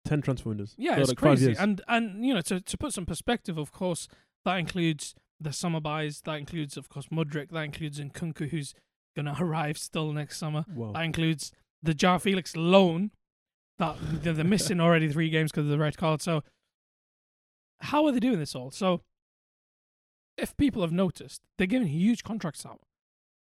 [0.06, 0.74] ten transfer windows.
[0.78, 1.54] Yeah, So, it's like crazy.
[1.58, 4.08] And and you know, to to put some perspective, of course,
[4.46, 6.22] that includes the summer buys.
[6.22, 7.50] That includes, of course, Mudryk.
[7.50, 8.72] That includes Nkunku, who's
[9.14, 10.64] gonna arrive still next summer.
[10.74, 10.92] wow.
[10.92, 11.52] That includes
[11.82, 13.10] the João Felix loan.
[13.78, 16.22] That they're missing already three games because of the red card.
[16.22, 16.42] So,
[17.80, 18.70] how are they doing this all?
[18.70, 19.02] So,
[20.36, 22.80] if people have noticed, they're giving huge contracts out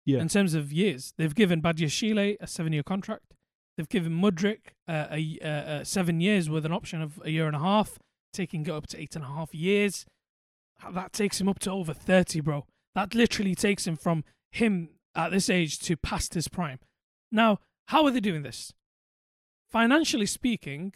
[0.04, 1.12] yeah, in terms of years.
[1.18, 3.34] They've given Badiashile a seven-year contract.
[3.76, 7.46] They've given Mudryk uh, a, uh, uh, seven years with an option of a year
[7.46, 7.98] and a half,
[8.32, 10.06] taking it up to eight and a half years.
[10.90, 12.64] That takes him up to over thirty, bro.
[12.94, 16.78] That literally takes him from him at this age to past his prime.
[17.30, 18.72] Now, how are they doing this?
[19.70, 20.92] Financially speaking,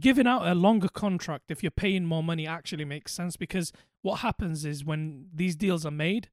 [0.00, 4.20] giving out a longer contract if you're paying more money actually makes sense because what
[4.20, 6.28] happens is when these deals are made,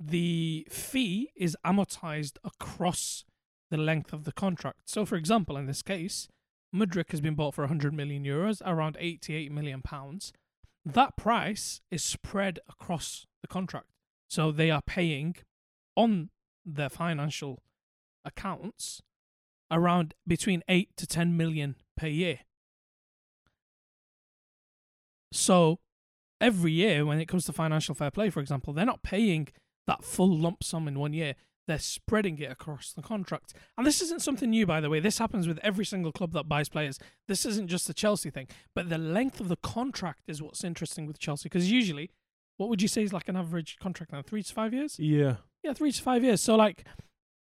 [0.00, 3.24] the fee is amortized across
[3.70, 4.82] the length of the contract.
[4.86, 6.28] So, for example, in this case,
[6.74, 10.32] Mudryk has been bought for 100 million euros, around 88 million pounds.
[10.84, 13.86] That price is spread across the contract.
[14.28, 15.36] So they are paying
[15.96, 16.30] on
[16.64, 17.62] their financial
[18.24, 19.02] accounts
[19.70, 22.40] around between 8 to 10 million per year.
[25.34, 25.80] So
[26.40, 29.48] every year, when it comes to financial fair play, for example, they're not paying
[29.86, 31.34] that full lump sum in one year.
[31.66, 33.54] They're spreading it across the contract.
[33.78, 35.00] And this isn't something new, by the way.
[35.00, 36.98] This happens with every single club that buys players.
[37.26, 38.48] This isn't just a Chelsea thing.
[38.74, 41.48] But the length of the contract is what's interesting with Chelsea.
[41.48, 42.10] Because usually,
[42.58, 44.20] what would you say is like an average contract now?
[44.22, 44.98] Three to five years?
[44.98, 46.42] yeah, Yeah, three to five years.
[46.42, 46.86] So, like,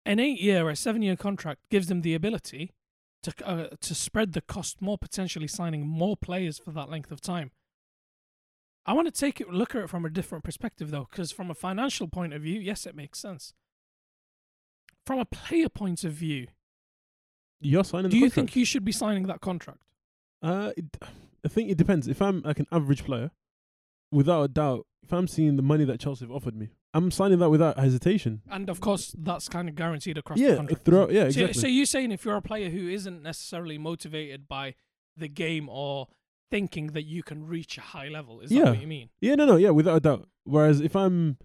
[0.05, 2.73] an eight year or a seven year contract gives them the ability
[3.23, 7.21] to uh, to spread the cost more, potentially signing more players for that length of
[7.21, 7.53] time.
[8.87, 11.51] I want to take it, look at it from a different perspective, though, because from
[11.51, 13.53] a financial point of view, yes, it makes sense.
[15.07, 16.49] From a player point of view,
[17.61, 18.11] you're signing.
[18.11, 19.81] do the you think you should be signing that contract?
[20.43, 20.85] Uh, it,
[21.45, 22.09] I think it depends.
[22.09, 23.31] If I'm like an average player,
[24.11, 27.39] without a doubt, if I'm seeing the money that Chelsea have offered me, I'm signing
[27.39, 28.43] that without hesitation.
[28.51, 30.85] And of course, that's kind of guaranteed across the Yeah, contract.
[30.85, 31.13] throughout.
[31.13, 31.53] Yeah, So, exactly.
[31.61, 34.75] so you're saying if you're a player who isn't necessarily motivated by
[35.17, 36.09] the game or
[36.51, 38.65] thinking that you can reach a high level, is Yeah.
[38.65, 39.11] that what you mean?
[39.21, 40.29] yeah, no, no, yeah, without a doubt.
[40.45, 41.39] Whereas if I'm,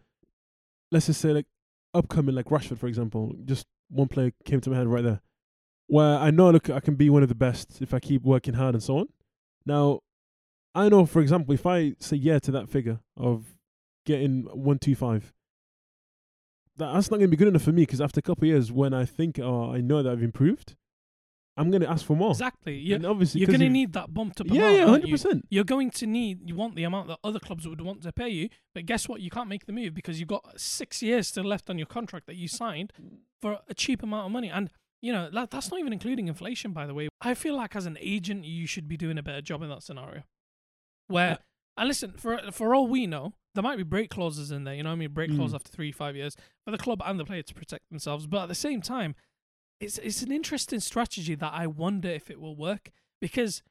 [0.92, 1.46] let's just say like
[1.94, 5.22] upcoming, like Rashford, for example, just one player came to my head right there,
[5.88, 8.56] where I know look I can be one of the best if I keep working
[8.56, 9.08] hard and so on.
[9.66, 10.00] Now,
[10.74, 13.56] I know for example if I say yeah to that figure of
[14.06, 15.34] getting one two five,
[16.78, 18.48] that, that's not going to be good enough for me because after a couple of
[18.50, 20.76] years, when I think oh I know that I've improved,
[21.58, 22.32] I'm going to ask for more.
[22.32, 22.76] Exactly.
[22.78, 24.76] You're, And obviously, you're going to need that bumped up yeah amount.
[24.78, 25.14] yeah hundred you?
[25.14, 25.46] percent.
[25.50, 28.28] You're going to need, you want the amount that other clubs would want to pay
[28.30, 29.22] you, but guess what?
[29.22, 32.28] You can't make the move because you've got six years still left on your contract
[32.28, 32.92] that you signed
[33.42, 34.50] for a cheap amount of money.
[34.50, 34.70] And,
[35.02, 37.08] you know, that, that's not even including inflation, by the way.
[37.22, 39.82] I feel like as an agent, you should be doing a better job in that
[39.84, 40.24] scenario.
[41.08, 41.38] Where, Yeah.
[41.78, 44.84] and listen, for for all we know, there might be break clauses in there, you
[44.84, 45.14] know what I mean?
[45.14, 45.56] Break clause Mm.
[45.56, 48.28] after three, five years for the club and the player to protect themselves.
[48.28, 49.16] But at the same time,
[49.80, 53.62] it's it's an interesting strategy that I wonder if it will work because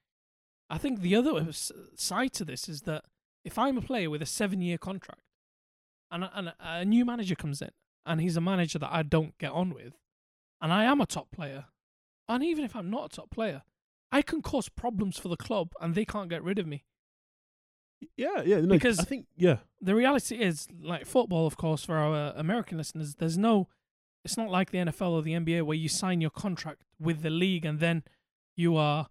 [0.71, 1.47] I think the other
[1.95, 3.05] side to this is that
[3.45, 5.23] if I'm a player with a seven year contract
[6.11, 7.71] and, a, and a, new manager comes in
[8.07, 9.95] and he's a manager that I don't get on with
[10.61, 11.67] and I am a top player,
[12.29, 13.63] and even if I'm not a top player,
[14.11, 16.85] I can cause problems for the club and they can't get rid of me.
[18.17, 21.97] Yeah yeah no, Because- I think yeah The reality is, like football, of course, for
[21.97, 23.69] our American listeners, there's no,
[24.25, 27.31] it's not like the NFL or the NBA where you sign your contract with the
[27.31, 28.03] league and then
[28.57, 29.09] you are,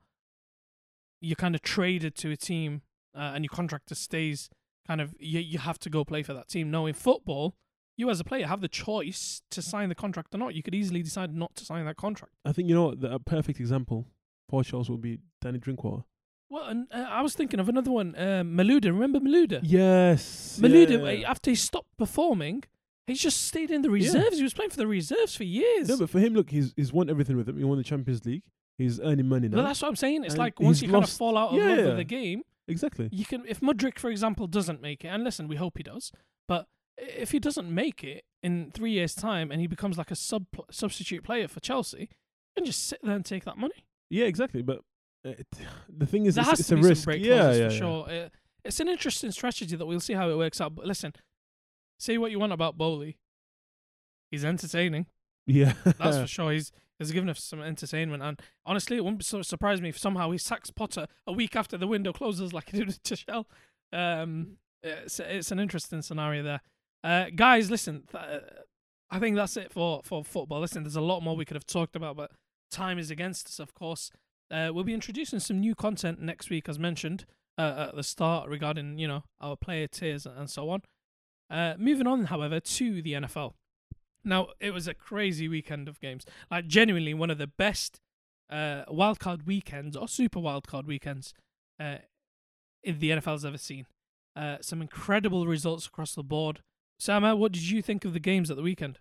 [1.21, 2.81] you're kind of traded to a team
[3.15, 4.49] uh, and your contract stays
[4.87, 6.71] kind of, you, you have to go play for that team.
[6.71, 7.55] No, in football,
[7.95, 10.55] you as a player have the choice to sign the contract or not.
[10.55, 12.33] You could easily decide not to sign that contract.
[12.43, 14.07] I think you know what the, a perfect example
[14.49, 16.03] for Charles would be Danny Drinkwater.
[16.49, 18.85] Well, and uh, I was thinking of another one, uh, Malouda.
[18.85, 19.61] Remember Malouda?
[19.63, 20.59] Yes.
[20.61, 21.27] Malouda, yeah.
[21.27, 22.63] uh, after he stopped performing,
[23.07, 24.37] he's just stayed in the reserves.
[24.37, 25.89] He was playing for the reserves for years.
[25.89, 27.57] No, but for him, look, he's he's won everything with them.
[27.57, 28.43] He won the Champions League.
[28.77, 29.57] He's earning money now.
[29.57, 30.23] But that's what I'm saying.
[30.23, 31.85] It's And like once you kind of fall out of Yeah, love yeah.
[31.85, 33.09] with the game, exactly.
[33.11, 33.43] you can.
[33.47, 36.11] If Mudryk, for example, doesn't make it, and listen, we hope he does,
[36.47, 40.15] but if he doesn't make it in three years' time and he becomes like a
[40.15, 42.07] sub substitute player for Chelsea, you
[42.57, 43.85] can just sit there and take that money.
[44.09, 44.61] Yeah, exactly.
[44.61, 44.79] But
[45.25, 45.47] uh, it,
[45.89, 47.03] the thing is, there it's, has it's to a be risk.
[47.03, 47.69] some break yeah, yeah, for yeah.
[47.69, 48.09] sure.
[48.09, 48.29] Uh,
[48.63, 50.73] it's an interesting strategy that we'll see how it works out.
[50.75, 51.13] But listen,
[52.03, 53.17] say what you want about Boehly,
[54.31, 55.05] he's entertaining.
[55.45, 56.51] Yeah, That's for sure.
[56.51, 59.97] He's he's given us some entertainment, and honestly, it wouldn't be so surprise me if
[59.97, 63.45] somehow he sacks Potter a week after the window closes, like he did with Tuchel.
[63.91, 66.61] Um, it's it's an interesting scenario there.
[67.03, 68.39] Uh, guys, listen, th- uh,
[69.11, 70.61] I think that's it for for football.
[70.61, 72.31] Listen, there's a lot more we could have talked about, but
[72.71, 74.09] time is against us, of course.
[74.51, 77.25] Uh, we'll be introducing some new content next week, as mentioned
[77.57, 80.81] uh, at the start, regarding you know our player tiers and so on.
[81.53, 83.53] Uh, moving on, however, to the NFL.
[84.25, 86.25] Now, it was a crazy weekend of games.
[86.49, 87.99] Like, genuinely, one of the best
[88.49, 91.33] uh, wildcard weekends or super wildcard weekends
[91.79, 91.97] uh,
[92.83, 93.85] in the NFL's ever seen.
[94.35, 96.61] Uh, some incredible results across the board.
[96.97, 98.97] Sama, what did you think of the games at the weekend?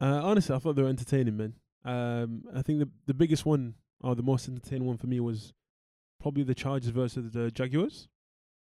[0.00, 1.54] Uh, honestly, I thought they were entertaining, man.
[1.84, 5.52] Um, I think the the biggest one or the most entertaining one for me was
[6.20, 8.08] probably the Chargers versus the Jaguars.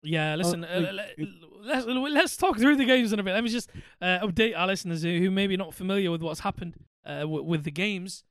[0.03, 1.29] Yeah, listen, uh, like, le- it-
[1.63, 3.33] let's, let's talk through the games in a bit.
[3.33, 6.75] Let me just uh, update our listeners who, may be not familiar with what's happened
[7.05, 8.23] uh, w- with the games.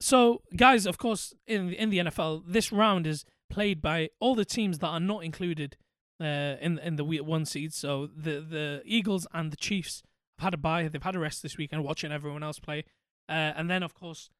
[0.00, 4.34] So, guys, of course, in the, in the NFL, this round is played by all
[4.34, 5.76] the teams that are not included
[6.20, 7.76] uh, in in the week one seeds.
[7.76, 10.02] So the the Eagles and the Chiefs
[10.38, 10.88] have had a bye.
[10.88, 12.84] They've had a rest this weekend, watching everyone else play.
[13.28, 14.30] Uh, and then, of course,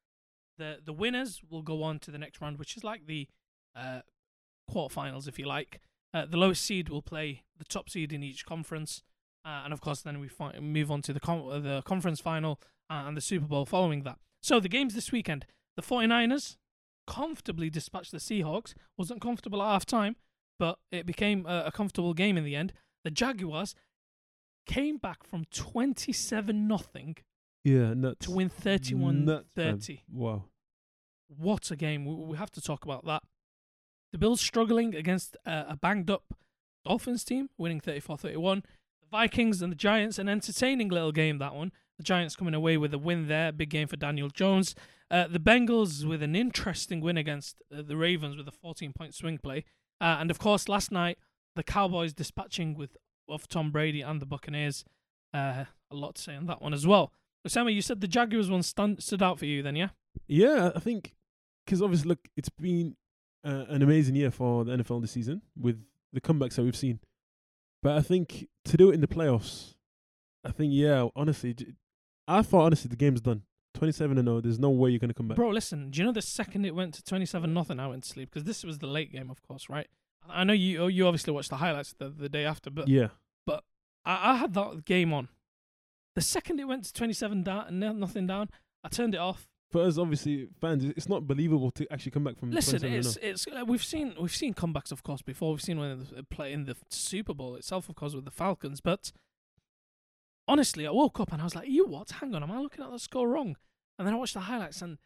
[0.57, 3.27] the the winners will go on to the next round, which is like the
[3.75, 4.01] uh,
[4.71, 5.79] quarterfinals, if you like.
[6.13, 9.03] Uh, the lowest seed will play the top seed in each conference,
[9.45, 12.59] uh, and of course, then we fi- move on to the con- the conference final
[12.89, 14.17] uh, and the Super Bowl following that.
[14.41, 15.45] So the games this weekend:
[15.75, 16.57] the 49ers
[17.05, 18.73] comfortably dispatched the Seahawks.
[18.97, 20.15] wasn't comfortable at half time,
[20.57, 22.73] but it became a, a comfortable game in the end.
[23.03, 23.75] The Jaguars
[24.65, 27.15] came back from 27 nothing
[27.63, 28.25] Yeah, nuts.
[28.25, 29.79] to win 31 Nuts, man.
[29.79, 30.03] 30.
[30.11, 30.43] Wow.
[31.27, 32.05] What a game.
[32.05, 33.23] We, we have to talk about that.
[34.11, 36.33] The Bills struggling against a banged up
[36.85, 38.63] Dolphins team, winning 34 31.
[39.01, 41.71] The Vikings and the Giants, an entertaining little game, that one.
[41.97, 43.51] The Giants coming away with a win there.
[43.51, 44.73] Big game for Daniel Jones.
[45.11, 49.13] Uh, the Bengals with an interesting win against uh, the Ravens with a 14 point
[49.13, 49.65] swing play.
[49.99, 51.17] Uh, and of course, last night,
[51.55, 52.95] the Cowboys dispatching with
[53.27, 54.85] of Tom Brady and the Buccaneers.
[55.33, 57.11] Uh, a lot to say on that one as well.
[57.47, 59.89] Osama, you said the Jaguars one stand, stood out for you then, yeah?
[60.27, 61.13] Yeah, I think
[61.65, 62.95] because obviously, look, it's been
[63.43, 66.99] uh, an amazing year for the NFL this season with the comebacks that we've seen.
[67.81, 69.75] But I think to do it in the playoffs,
[70.43, 71.55] I think yeah, honestly,
[72.27, 73.43] I thought honestly the game's done.
[73.75, 74.41] Twenty-seven and zero.
[74.41, 75.37] There's no way you're gonna come back.
[75.37, 75.91] Bro, listen.
[75.91, 78.43] Do you know the second it went to twenty-seven nothing, I went to sleep because
[78.43, 79.87] this was the late game, of course, right?
[80.27, 80.87] I know you.
[80.87, 83.09] You obviously watched the highlights the, the day after, but yeah,
[84.05, 85.29] I, I had that game on.
[86.15, 88.49] The second it went to twenty-seven down, no- nothing down,
[88.83, 89.47] I turned it off.
[89.71, 92.49] For us, obviously, fans, it's not believable to actually come back from.
[92.49, 95.51] Listen, 27 it's it's uh, we've seen we've seen comebacks of course before.
[95.51, 98.81] We've seen when they play in the Super Bowl itself, of course, with the Falcons.
[98.81, 99.11] But
[100.47, 102.09] honestly, I woke up and I was like, "You what?
[102.09, 103.57] Hang on, am I looking at the score wrong?"
[103.99, 104.97] And then I watched the highlights, and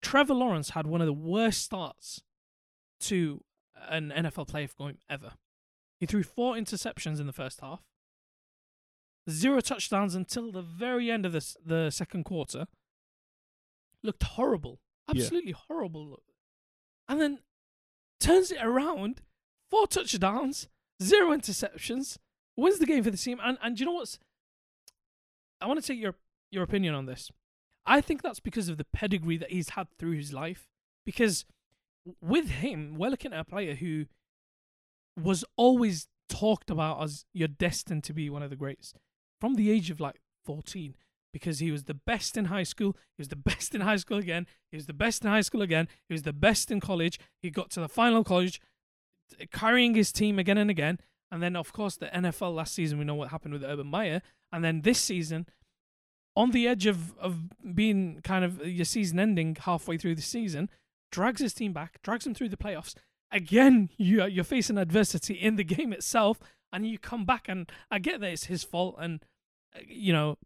[0.00, 2.22] Trevor Lawrence had one of the worst starts
[3.00, 3.42] to
[3.88, 5.32] an NFL playoff game ever.
[6.00, 7.82] He threw four interceptions in the first half,
[9.28, 12.66] zero touchdowns until the very end of the the second quarter.
[14.06, 14.80] Looked horrible,
[15.12, 15.22] Yeah.
[15.22, 16.06] absolutely horrible.
[16.08, 16.24] Look,
[17.08, 17.38] and then
[18.20, 19.22] turns it around,
[19.70, 20.68] four touchdowns,
[21.02, 22.18] zero interceptions,
[22.56, 23.38] wins the game for the team.
[23.42, 24.18] And and do you know what's?
[25.60, 26.14] I want to take your
[26.50, 27.30] your opinion on this.
[27.84, 30.68] I think that's because of the pedigree that he's had through his life.
[31.04, 31.44] Because
[32.20, 34.06] with him, we're looking at a player who
[35.16, 38.92] was always talked about as you're destined to be one of the greats
[39.40, 40.94] from the age of like 14
[41.32, 42.96] because he was the best in high school.
[43.16, 44.46] He was the best in high school again.
[44.70, 45.88] He was the best in high school again.
[46.08, 47.18] He was the best in college.
[47.40, 48.60] He got to the final college,
[49.52, 50.98] carrying his team again and again.
[51.30, 54.22] And then, of course, the NFL last season, we know what happened with Urban Meyer.
[54.52, 55.46] And then this season,
[56.36, 60.70] on the edge of, of being kind of your season ending halfway through the season,
[61.10, 62.94] drags his team back, drags him through the playoffs.
[63.32, 66.38] Again, you you're facing adversity in the game itself,
[66.72, 67.48] and you come back.
[67.48, 69.24] And I get that it's his fault, and
[69.74, 70.38] uh, you know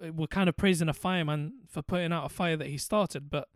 [0.00, 3.48] we're kind of praising a fireman for putting out a fire that he started, but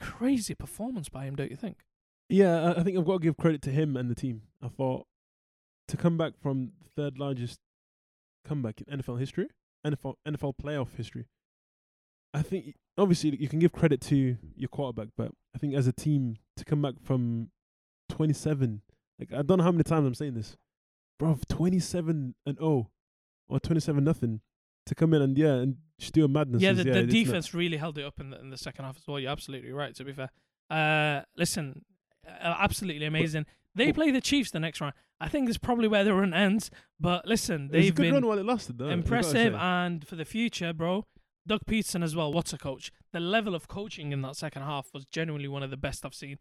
[0.00, 1.84] crazy performance by him, don't you think?
[2.28, 4.42] Yeah, I- think I've got to give credit to him and the team.
[4.62, 5.06] I thought
[5.88, 7.60] to come back from third largest
[8.44, 9.48] comeback in NFL history,
[9.86, 11.26] NFL NFL playoff history.
[12.34, 15.92] I think obviously you can give credit to your quarterback, but I think as a
[15.92, 17.50] team to come back from
[18.08, 18.82] 27,
[19.18, 20.56] like I don't know how many times I'm saying this,
[21.18, 22.90] bro, 27 and 0
[23.48, 24.40] or 27 nothing
[24.86, 26.62] to come in and yeah and just do a madness.
[26.62, 27.12] yeah, the, the it's nuts.
[27.12, 29.18] defense really held it up in the, in the second half as well.
[29.18, 29.94] You're absolutely right.
[29.96, 30.30] To be fair,
[30.70, 31.84] uh, listen,
[32.26, 33.46] uh, absolutely amazing.
[33.74, 34.94] They play the Chiefs the next round.
[35.20, 36.70] I think this probably where the run ends.
[36.98, 38.78] But listen, It was a they've good been run while it lasted.
[38.78, 41.06] Though, impressive, and for the future, bro.
[41.46, 42.32] Doug Pederson as well.
[42.32, 42.90] What's a coach?
[43.12, 46.12] The level of coaching in that second half was genuinely one of the best I've
[46.14, 46.38] seen.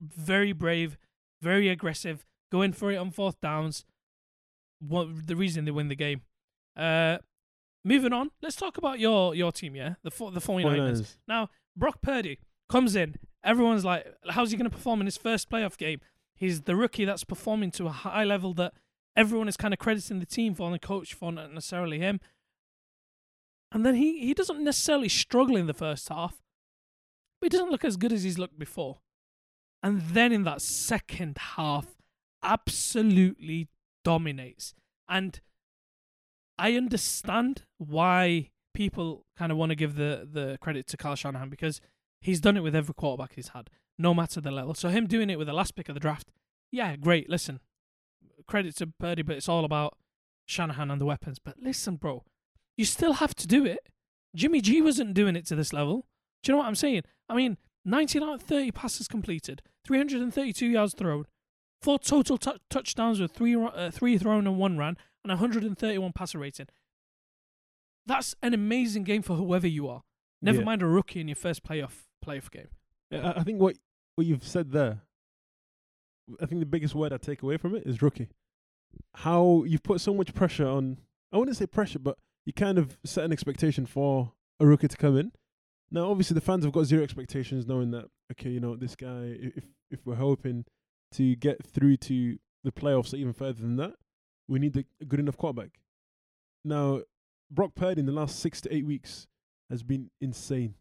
[0.00, 0.98] Very brave,
[1.40, 3.84] very aggressive, going for it on fourth downs.
[4.78, 6.20] What the reason they win the game?
[6.76, 7.18] Uh,
[7.84, 9.74] moving on, let's talk about your your team.
[9.74, 10.64] Yeah, the four, the 49ers.
[10.64, 11.16] 49ers.
[11.26, 12.38] Now, Brock Purdy
[12.68, 13.16] comes in.
[13.42, 16.00] Everyone's like, how's he going to perform in his first playoff game?
[16.34, 18.74] He's the rookie that's performing to a high level that
[19.16, 22.20] everyone is kind of crediting the team for and the coach for, not necessarily him.
[23.72, 26.42] And then he, he doesn't necessarily struggle in the first half,
[27.40, 28.98] but he doesn't look as good as he's looked before.
[29.82, 31.86] And then in that second half,
[32.42, 33.68] absolutely
[34.04, 34.74] dominates.
[35.08, 35.40] And
[36.60, 41.48] I understand why people kind of want to give the, the credit to Kyle Shanahan
[41.48, 41.80] because
[42.20, 44.74] he's done it with every quarterback he's had, no matter the level.
[44.74, 46.30] So him doing it with the last pick of the draft,
[46.70, 47.30] yeah, great.
[47.30, 47.60] Listen,
[48.46, 49.96] credit to Purdy, but it's all about
[50.44, 51.38] Shanahan and the weapons.
[51.38, 52.24] But listen, bro,
[52.76, 53.88] you still have to do it.
[54.36, 56.06] Jimmy G wasn't doing it to this level.
[56.42, 57.02] Do you know what I'm saying?
[57.28, 61.24] I mean, 19 out of 30 passes completed, 332 yards thrown,
[61.80, 66.38] four total tou touchdowns with three uh, three thrown and one ran, and 131 passer
[66.38, 66.66] rating.
[68.06, 70.02] That's an amazing game for whoever you are.
[70.42, 70.64] Never Yeah.
[70.64, 72.68] mind a rookie in your first playoff playoff game.
[73.10, 73.76] Yeah, I think what
[74.16, 75.02] what you've said there,
[76.40, 78.28] I think the biggest word I take away from it is rookie.
[79.16, 80.98] How you've put so much pressure on.
[81.32, 84.96] I wouldn't say pressure, but you kind of set an expectation for a rookie to
[84.96, 85.32] come in.
[85.90, 89.36] Now, obviously, the fans have got zero expectations, knowing that okay, you know, this guy.
[89.38, 90.64] If if we're hoping
[91.12, 93.94] to get through to the playoffs or even further than that,
[94.50, 95.78] we need a, a good enough quarterback.
[96.64, 97.02] Now,
[97.50, 99.26] Brock Purdy in the last six to eight weeks
[99.70, 100.74] has been insane.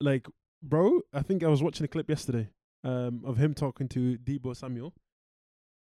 [0.00, 0.26] Like
[0.62, 2.48] bro, I think I was watching a clip yesterday
[2.84, 4.94] um, of him talking to Deebo Samuel,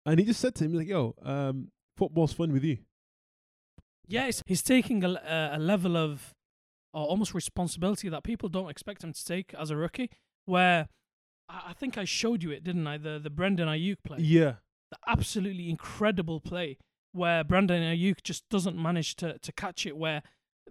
[0.05, 2.79] and he just said to him like, "Yo, um, football's fun with you."
[4.07, 6.33] Yeah, he's taking a level of
[6.93, 10.09] or almost responsibility that people don't expect him to take as a rookie.
[10.45, 10.89] Where
[11.47, 12.97] I, I think I showed you it, didn't I?
[12.97, 14.55] The the Brandon Aiyuk play, Yeah,
[14.89, 16.77] the absolutely incredible play
[17.11, 19.97] where Brandon Aiyuk just doesn't manage to to catch it.
[19.97, 20.21] Where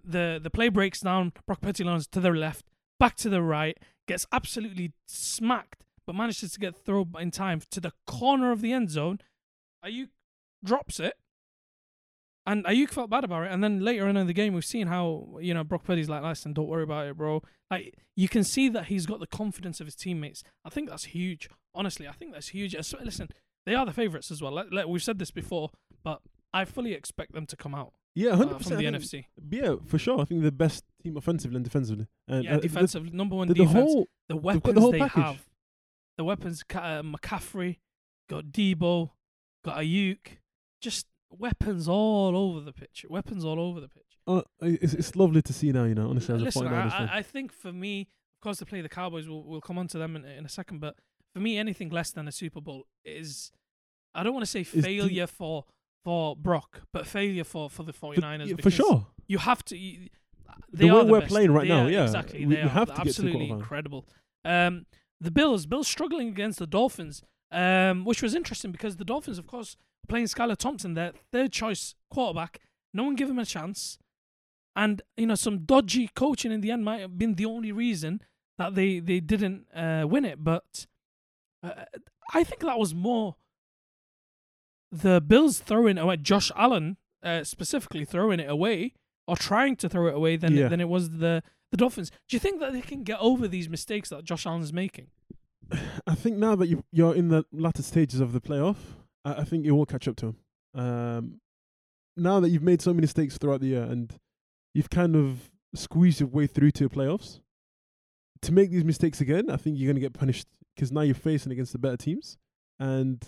[0.03, 2.65] the the play breaks down, Brock Purdy lands to the left,
[2.99, 3.77] back to the right,
[4.07, 8.71] gets absolutely smacked, but manages to get thrown in time to the corner of the
[8.71, 9.19] end zone.
[9.85, 10.09] Aiyuk
[10.63, 11.13] drops it.
[12.45, 13.51] And Aiyuk felt bad about it.
[13.51, 16.23] And then later on in the game, we've seen how, you know, Brock Purdy's like,
[16.23, 17.43] listen, don't worry about it, bro.
[17.69, 20.43] Like, you can see that he's got the confidence of his teammates.
[20.65, 21.49] I think that's huge.
[21.75, 22.75] Honestly, I think that's huge.
[22.75, 23.29] Listen,
[23.67, 24.53] they are the favourites as well.
[24.53, 25.69] Let, let- we've said this before,
[26.03, 26.21] but
[26.53, 29.25] I fully expect them to come out yeah, uh, hundred from the percent NFC.
[29.49, 30.19] Yeah, for sure.
[30.19, 32.07] I think they're the best team offensively and defensively.
[32.27, 33.91] And yeah, uh, the- defensive number one The, the defense.
[33.93, 35.23] whole the weapons the whole they package.
[35.23, 35.45] have,
[36.17, 36.63] the weapons.
[36.73, 37.77] Uh, McCaffrey,
[38.29, 39.11] got Deebo,
[39.63, 40.17] got Aiyuk,
[40.81, 43.05] just weapons all over the pitch.
[43.09, 44.03] Weapons all over the pitch.
[44.27, 45.85] uh, it's, it's lovely to see now.
[45.85, 47.05] You know, honestly, as a Listen, 49ers I.
[47.05, 49.27] I, I think for me, of course, they play the Cowboys.
[49.29, 50.79] We'll, we'll come on to them in, in a second.
[50.79, 50.95] But
[51.33, 53.51] for me, anything less than a Super Bowl is,
[54.13, 55.63] I don't want to say de- failure for
[56.03, 58.55] for Brock, but failure for, for the 49ers.
[58.57, 59.07] for, for sure.
[59.27, 59.77] You have to.
[59.77, 60.09] You,
[60.71, 61.31] The they way are the we're best.
[61.31, 62.45] playing right They now, are- yeah, exactly.
[62.45, 63.59] we- they we have to get to the absolutely quarterfinal.
[63.59, 64.05] incredible.
[64.43, 64.85] Um,
[65.19, 67.21] the Bills, Bills struggling against the Dolphins,
[67.51, 69.77] um, which was interesting because the Dolphins, of course,
[70.07, 72.59] playing Skylar Thompson, their third choice quarterback.
[72.93, 73.97] No one gave him a chance,
[74.75, 78.21] and you know some dodgy coaching in the end might have been the only reason
[78.57, 80.43] that they they didn't uh, win it.
[80.43, 80.87] But
[81.63, 81.85] uh,
[82.33, 83.35] I think that was more
[84.91, 88.93] the Bills throwing away Josh Allen uh, specifically throwing it away
[89.27, 90.67] or trying to throw it away than Yeah.
[90.67, 92.09] than it was the the Dolphins.
[92.27, 95.07] Do you think that they can get over these mistakes that Josh Allen's making?
[96.07, 98.77] I think now that you you're in the latter stages of the playoff,
[99.23, 100.35] I, I think you will catch up to him.
[100.73, 101.41] Um,
[102.17, 104.13] now that you've made so many mistakes throughout the year and
[104.73, 107.39] you've kind of squeezed your way through to the playoffs,
[108.41, 111.15] to make these mistakes again, I think you're going to get punished because now you're
[111.15, 112.37] facing against the better teams.
[112.79, 113.23] And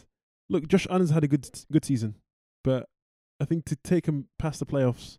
[0.49, 2.15] look, Josh Allen's had a good good season,
[2.63, 2.87] but
[3.39, 5.17] I think to take him past the playoffs,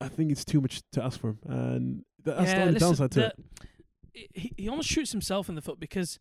[0.00, 3.10] I think it's too much to ask for him, and tha- that's the only downside
[3.12, 3.34] to the- it.
[4.32, 6.18] He, he almost shoots himself in the foot because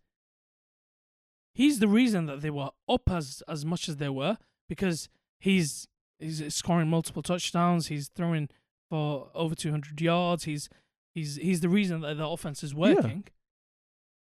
[1.54, 4.38] he's the reason that they were up as as much as they were
[4.68, 5.08] because
[5.40, 5.88] he's
[6.20, 7.88] he's scoring multiple touchdowns.
[7.88, 8.50] He's throwing
[8.90, 10.44] for over 200 yards.
[10.44, 10.68] He's
[11.14, 13.26] he's he's the reason that the offense is working.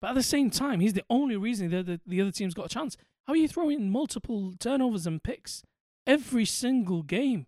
[0.01, 2.67] But at the same time, he's the only reason that the, the other team's got
[2.67, 2.97] a chance.
[3.27, 5.62] How are you throwing multiple turnovers and picks
[6.07, 7.47] every single game?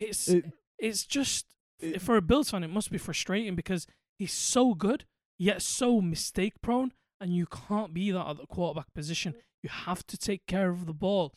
[0.00, 1.46] It's It- it's just
[1.78, 3.86] it- for a Bills fan, it must be frustrating because
[4.18, 5.04] he's so good
[5.38, 9.34] yet so mistake prone, and you can't be that at the quarterback position.
[9.62, 11.34] You have to take care of the ball.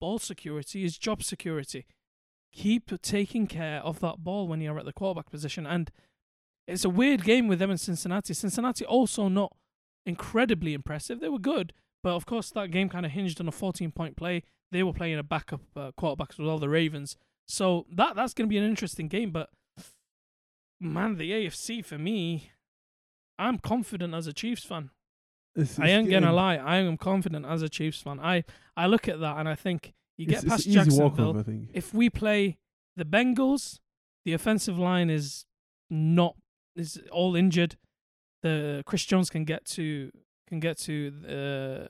[0.00, 1.86] Ball security is job security.
[2.52, 5.90] Keep taking care of that ball when you're at the quarterback position, and
[6.66, 8.34] it's a weird game with them in Cincinnati.
[8.34, 9.56] Cincinnati also not
[10.06, 11.20] incredibly impressive.
[11.20, 11.72] They were good,
[12.02, 14.42] but of course that game kind of hinged on a 14 point play.
[14.70, 17.16] They were playing a backup uh, quarterback as well, the Ravens.
[17.46, 19.30] So that that's going to be an interesting game.
[19.30, 19.50] But
[20.80, 22.50] man, the AFC for me,
[23.38, 24.90] I'm confident as a Chiefs fan.
[25.56, 28.18] I it's ain't gonna lie, I am confident as a Chiefs fan.
[28.20, 28.44] I
[28.76, 31.30] I look at that and I think you get it's past easy Jacksonville.
[31.30, 31.70] off, I think.
[31.74, 32.58] If we play
[32.96, 33.80] the Bengals,
[34.24, 35.44] the offensive line is
[35.90, 36.36] not
[36.74, 37.76] is all injured.
[38.42, 40.10] The Chris Jones can get to
[40.52, 41.88] can get to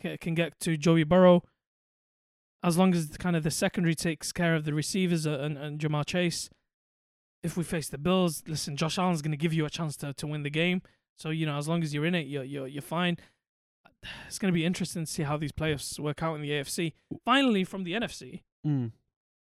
[0.00, 1.42] uh, can get to Joey Burrow.
[2.62, 5.78] As long as kind of the secondary takes care of the receivers uh, and, and
[5.80, 6.48] Ja'Marr Chase.
[7.42, 10.12] If we face the Bills, listen, Josh Allen's going to give you a chance to,
[10.14, 10.82] to win the game.
[11.18, 13.16] So you know, as long as you're in it, you're you're you're fine.
[14.28, 16.92] It's going to be interesting to see how these playoffs work out in the AFC.
[17.24, 18.92] Finally, from the NFC, Mm,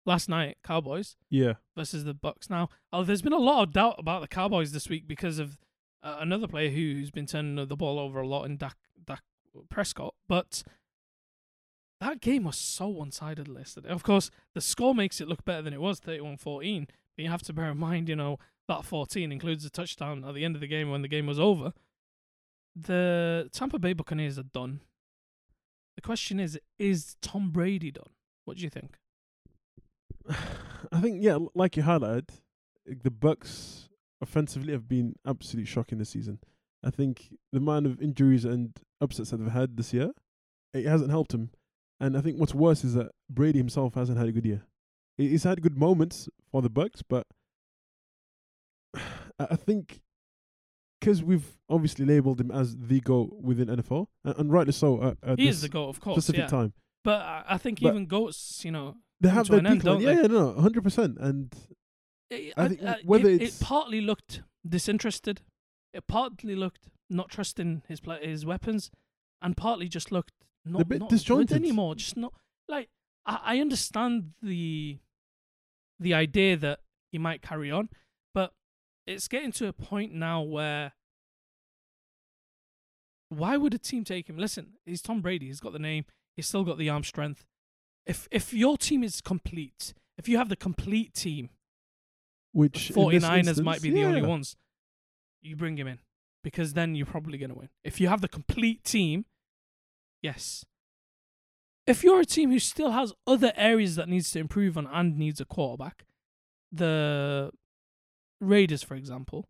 [0.06, 1.54] last night, Cowboys yeah.
[1.76, 2.50] versus the Bucks.
[2.50, 5.58] Now, oh, there's been a lot of doubt about the Cowboys this week because of
[6.06, 9.24] another player who's been turning the ball over a lot in Dak, Dak
[9.70, 10.14] Prescott.
[10.28, 10.64] But
[12.00, 13.90] that game was so one-sided yesterday.
[13.90, 16.88] Of course, the score makes it look better than it was, 31-14.
[17.16, 18.38] But you have to bear in mind, you know,
[18.68, 21.40] that 14 includes a touchdown at the end of the game when the game was
[21.40, 21.74] over.
[22.76, 24.82] The Tampa Bay Buccaneers are done.
[25.96, 28.10] The question is, is Tom Brady done?
[28.44, 28.98] What do you think?
[30.92, 32.30] I think yeah, like you highlighted,
[32.86, 33.90] the Bucks
[34.22, 36.40] offensively have been absolutely shocking this season.
[36.84, 40.12] I think the amount of injuries and upsets that they've had this year,
[40.74, 41.50] it hasn't helped him.
[42.00, 44.64] And I think what's worse is that Brady himself hasn't had a good year.
[45.18, 47.26] He's had good moments for the Bucks, but
[49.40, 50.02] I think
[51.00, 55.18] because we've obviously labelled him as the GOAT within NFL, and, and rightly so at,
[55.24, 56.16] at He is the GOAT, of course.
[56.16, 56.48] specific Yeah.
[56.48, 56.74] time.
[57.04, 59.96] But I think But- even goats, you know, They have their end, decline.
[59.96, 60.22] don't Yeah, they?
[60.22, 61.18] yeah, no, hundred percent.
[61.20, 61.54] And
[62.30, 65.42] it, I think uh, I- whether it, it partly looked disinterested,
[65.94, 68.92] it partly looked not trusting his his weapons,
[69.42, 70.34] and partly just looked
[70.66, 71.56] not, bit not disjointed.
[71.58, 71.96] anymore.
[71.96, 72.34] Just not
[72.68, 72.90] like
[73.26, 75.00] I, I understand the
[76.00, 76.80] the idea that
[77.12, 77.90] he might carry on,
[78.34, 78.54] but
[79.08, 80.94] it's getting to a point now where
[83.30, 84.38] why would a team take him?
[84.38, 85.48] Listen, he's Tom Brady.
[85.48, 86.06] He's got the name.
[86.36, 87.46] He's still got the arm strength.
[88.06, 91.50] If if your team is complete, if you have the complete team,
[92.56, 94.56] which 49ers might be the only ones.
[95.42, 96.00] You bring him in
[96.42, 97.70] because then you're probably going to win.
[97.84, 99.26] If you have the complete team,
[100.22, 100.66] yes.
[101.86, 105.18] If you're a team who still has other areas that needs to improve on and
[105.18, 106.06] needs a quarterback,
[106.72, 107.52] the
[108.40, 109.46] Raiders, for example,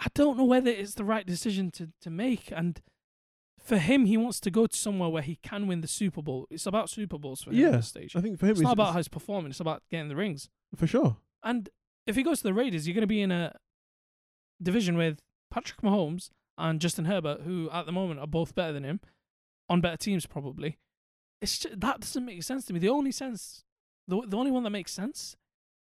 [0.00, 2.50] I don't know whether it's the right decision to, to make.
[2.50, 2.82] And
[3.62, 6.48] for him, he wants to go to somewhere where he can win the Super Bowl.
[6.50, 8.16] It's about Super Bowls for him Yeah, at this stage.
[8.16, 10.50] I think for him, It's not about his performance, it's about getting the rings.
[10.74, 11.18] for sure.
[11.44, 11.68] And
[12.06, 13.54] if he goes to the Raiders, you're going to be in a
[14.62, 18.84] division with Patrick Mahomes and Justin Herbert, who at the moment are both better than
[18.84, 19.00] him,
[19.68, 20.78] on better teams probably.
[21.40, 22.78] It's just, that doesn't make sense to me.
[22.80, 23.64] The only sense,
[24.08, 25.36] the the only one that makes sense,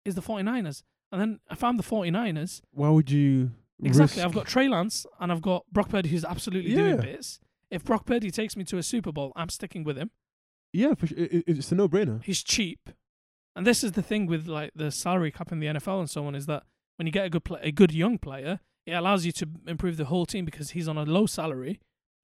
[0.05, 0.83] is the 49ers.
[1.13, 3.53] And then if I'm the 49ers, Why would you?
[3.83, 7.01] exactly, risk- I've got Trey Lance and I've got Brock Purdy, who's absolutely doing Yeah.
[7.03, 7.41] bits.
[7.71, 10.11] If Brock Purdy takes me to a Super Bowl, I'm sticking with him.
[10.73, 11.19] Yeah, for sure.
[11.19, 12.23] It, it- it's a no-brainer.
[12.25, 12.91] He's cheap,
[13.57, 16.27] and this is the thing with like the salary cap in the NFL and so
[16.27, 16.65] on is that
[16.97, 19.97] when you get a good play, a good young player, it allows you to improve
[19.97, 21.81] the whole team because he's on a low salary,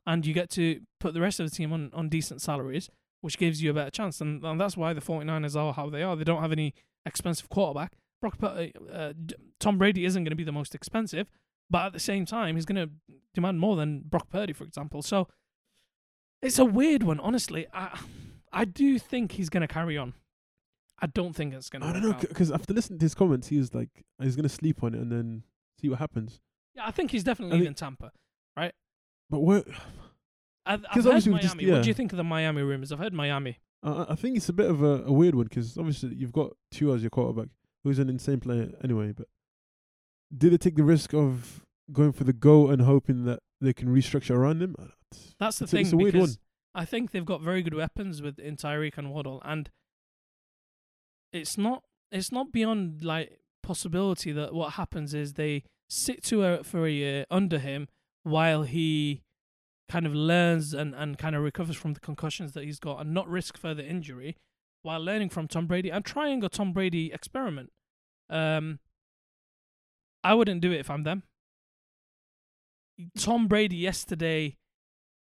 [0.06, 3.38] and you get to put the rest of the team on, on decent salaries, which
[3.38, 4.20] gives you a better chance.
[4.20, 6.16] And, and that's why the 49ers are how they are.
[6.16, 6.74] They don't have any
[7.06, 7.94] expensive quarterback.
[8.20, 9.12] Brock Pur- uh,
[9.58, 11.30] Tom Brady isn't going to be the most expensive,
[11.70, 15.02] but at the same time, he's going to demand more than Brock Purdy, for example.
[15.02, 15.28] So
[16.42, 17.66] it's a weird one, honestly.
[17.72, 17.98] I
[18.52, 20.14] I do think he's going to carry on.
[21.02, 21.88] I don't think it's going to.
[21.88, 23.88] I don't know because after listening to his comments, he was like,
[24.22, 25.42] he's gonna sleep on it and then
[25.80, 26.40] see what happens.
[26.74, 28.12] Yeah, I think he's definitely I leaving Tampa.
[28.56, 28.72] Right?
[29.30, 29.62] But where?
[30.66, 31.42] I've, I've heard obviously Miami.
[31.42, 32.92] just- What do you think of the Miami rumors?
[32.92, 33.58] I've heard Miami.
[33.82, 36.52] I I think it's a bit of a, a weird one because obviously you've got
[36.70, 37.48] Tua as your quarterback,
[37.82, 39.12] who's an insane player anyway.
[39.12, 39.26] But
[40.36, 43.88] did they take the risk of going for the go and hoping that they can
[43.88, 44.76] restructure around him?
[45.38, 46.30] That's the thing it's a weird one.
[46.74, 49.70] I think they've got very good weapons with in Tyreek and Waddle, and
[51.32, 56.64] it's not it's not beyond like possibility that what happens is they sit to a,
[56.64, 57.88] for a year under him
[58.22, 59.22] while he
[59.88, 63.12] kind of learns and, and kind of recovers from the concussions that he's got and
[63.12, 64.36] not risk further injury
[64.82, 67.70] while learning from Tom Brady and trying a Tom Brady experiment.
[68.28, 68.78] Um,
[70.22, 71.24] I wouldn't do it if I'm them.
[73.18, 74.56] Tom Brady yesterday,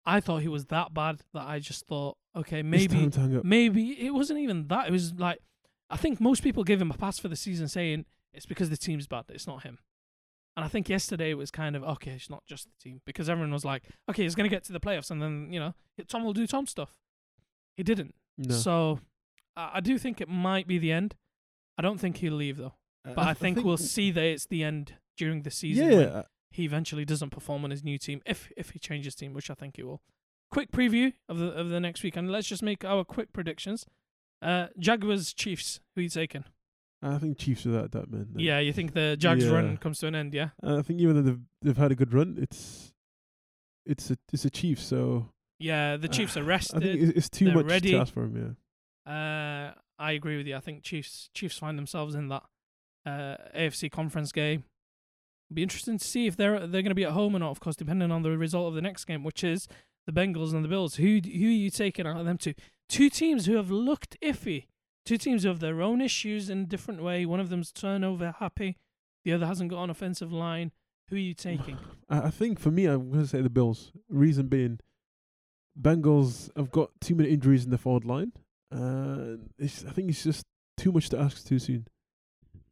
[0.06, 3.38] I thought he was that bad that I just thought, okay, maybe time to hang
[3.38, 3.46] up.
[3.46, 4.88] maybe it wasn't even that.
[4.88, 5.40] It was like
[5.92, 8.78] I think most people give him a pass for the season, saying it's because the
[8.78, 9.26] team's bad.
[9.30, 9.80] It's not him.
[10.56, 12.12] And I think yesterday it was kind of okay.
[12.12, 14.80] It's not just the team because everyone was like, okay, he's gonna get to the
[14.80, 15.74] playoffs, and then you know
[16.08, 16.98] Tom will do Tom stuff.
[17.78, 18.16] He didn't.
[18.38, 19.00] No, So
[19.56, 21.16] I, I do think it might be the end.
[21.78, 22.74] I don't think he'll leave though.
[23.04, 25.90] But I, think, we'll see that it's the end during the season.
[25.90, 29.16] Yeah, when uh, he eventually doesn't perform on his new team if if he changes
[29.16, 30.02] team, which I think he will.
[30.52, 33.86] Quick preview of the of the next week, and let's just make our quick predictions.
[34.42, 35.80] Uh, Jaguars Chiefs.
[35.96, 36.44] Who you taking?
[37.04, 38.28] I think Chiefs are that that man.
[38.34, 39.52] Like, Yeah, you think the Jags Yeah.
[39.52, 40.34] run comes to an end?
[40.34, 40.50] Yeah.
[40.64, 42.94] uh, I think even though they've they've had a good run, it's
[43.86, 44.84] it's a it's a Chiefs.
[44.84, 45.30] So
[45.60, 47.92] Yeah, the Chiefs uh, are I think it's, it's too they're much ready.
[47.92, 48.56] to ask for him.
[49.08, 49.12] Yeah.
[49.12, 50.56] Uh, I agree with you.
[50.56, 52.44] I think Chiefs Chiefs find themselves in that
[53.06, 54.64] uh, AFC conference game.
[55.50, 57.52] It'll Be interesting to see if they're they're going to be at home or not.
[57.52, 59.68] Of course, depending on the result of the next game, which is
[60.06, 60.96] the Bengals and the Bills.
[60.96, 62.54] Who who are you taking out of them two?
[62.92, 64.66] Two teams who have looked iffy.
[65.06, 67.26] Two teams who have their own issues in a different way.
[67.26, 68.76] One of them's turnover happy.
[69.24, 70.72] The other hasn't got an offensive line.
[71.10, 71.78] Who are you taking?
[72.10, 73.94] I, I think for me, I'm going to say the Bills.
[74.10, 74.80] Reason being,
[75.80, 78.34] Bengals have got too many injuries in the forward line.
[78.76, 80.46] Uh, it's, I think it's just
[80.78, 81.88] too much to ask too soon.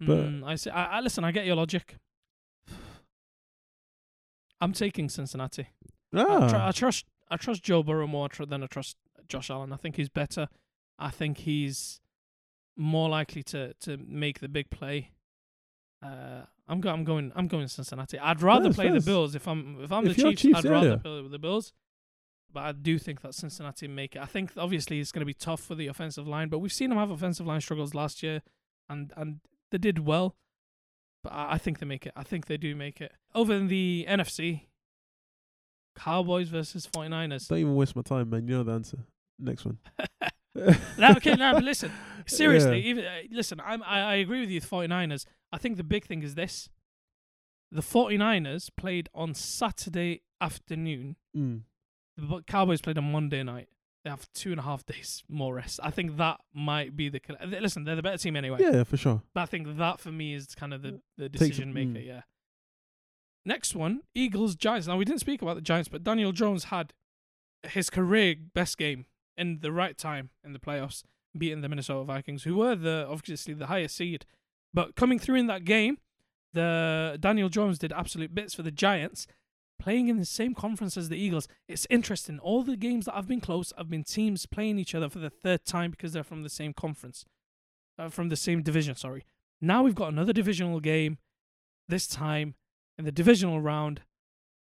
[0.02, 0.70] But- Mm, I see.
[0.70, 1.24] I, I listen.
[1.24, 1.96] I get your logic.
[4.62, 5.68] I'm taking Cincinnati.
[6.14, 8.98] I, tr- I Ah, trust I trust Joe Burrow more tr- than I trust
[9.30, 9.72] Josh Allen.
[9.72, 10.50] I think he's better.
[10.98, 12.02] I think he's
[12.76, 15.12] more likely to, to make the big play.
[16.04, 18.20] Uh, I'm go- I'm going I'm going Cincinnati.
[18.20, 19.02] I'd rather play the.
[19.02, 20.96] Bills if I'm if I'm If the Chiefs, Chiefs, I'd yeah, rather yeah.
[20.98, 21.74] play with the Bills.
[22.52, 24.22] But I do think that Cincinnati make it.
[24.22, 26.90] I think obviously it's going to be tough for the offensive line, but we've seen
[26.90, 28.42] them have offensive line struggles last year,
[28.88, 29.40] and and
[29.72, 30.36] they did well.
[31.24, 32.14] But I, I think they make it.
[32.16, 33.12] I think they do make it.
[33.36, 34.62] Over in the NFC,
[35.96, 37.48] Cowboys versus 49ers.
[37.48, 38.48] don't even waste my time, man.
[38.48, 39.00] You know the answer.
[39.40, 39.78] Next one.
[40.98, 41.92] now, okay, now, but listen,
[42.26, 42.90] seriously, Yeah.
[42.90, 45.26] even uh, listen, I'm, I, I agree with you, the 49ers.
[45.52, 46.70] I think the big thing is this.
[47.72, 51.16] The 49ers played on Saturday afternoon.
[51.38, 51.62] Mm.
[52.18, 53.70] The Cowboys played on Monday night.
[54.04, 55.80] They have two and a half days more rest.
[55.84, 57.22] I think that might be the.
[57.46, 58.58] Listen, they're the better team anyway.
[58.60, 59.22] Yeah, for sure.
[59.34, 62.06] But I think that for me is kind of the, the Takes- decision maker, mm.
[62.06, 62.22] yeah.
[63.46, 64.88] Next one, Eagles Giants.
[64.88, 66.94] Now we didn't speak about the Giants, but Daniel Jones had
[67.64, 69.06] his career best game
[69.40, 71.04] in the right time in the playoffs,
[71.38, 74.26] beating the Minnesota Vikings, who were the obviously the highest seed.
[74.74, 75.98] But coming through in that game,
[76.54, 79.26] the Daniel Jones did absolute bits for the Giants,
[79.80, 81.48] playing in the same conference as the Eagles.
[81.68, 82.40] It's interesting.
[82.40, 85.30] All the games that have been close have been teams playing each other for the
[85.30, 87.26] third time because they're from the same conference,
[87.98, 88.96] uh, from the same division.
[88.96, 89.24] Sorry.
[89.62, 91.18] Now we've got another divisional game.
[91.88, 92.54] this time
[92.98, 94.02] in the divisional round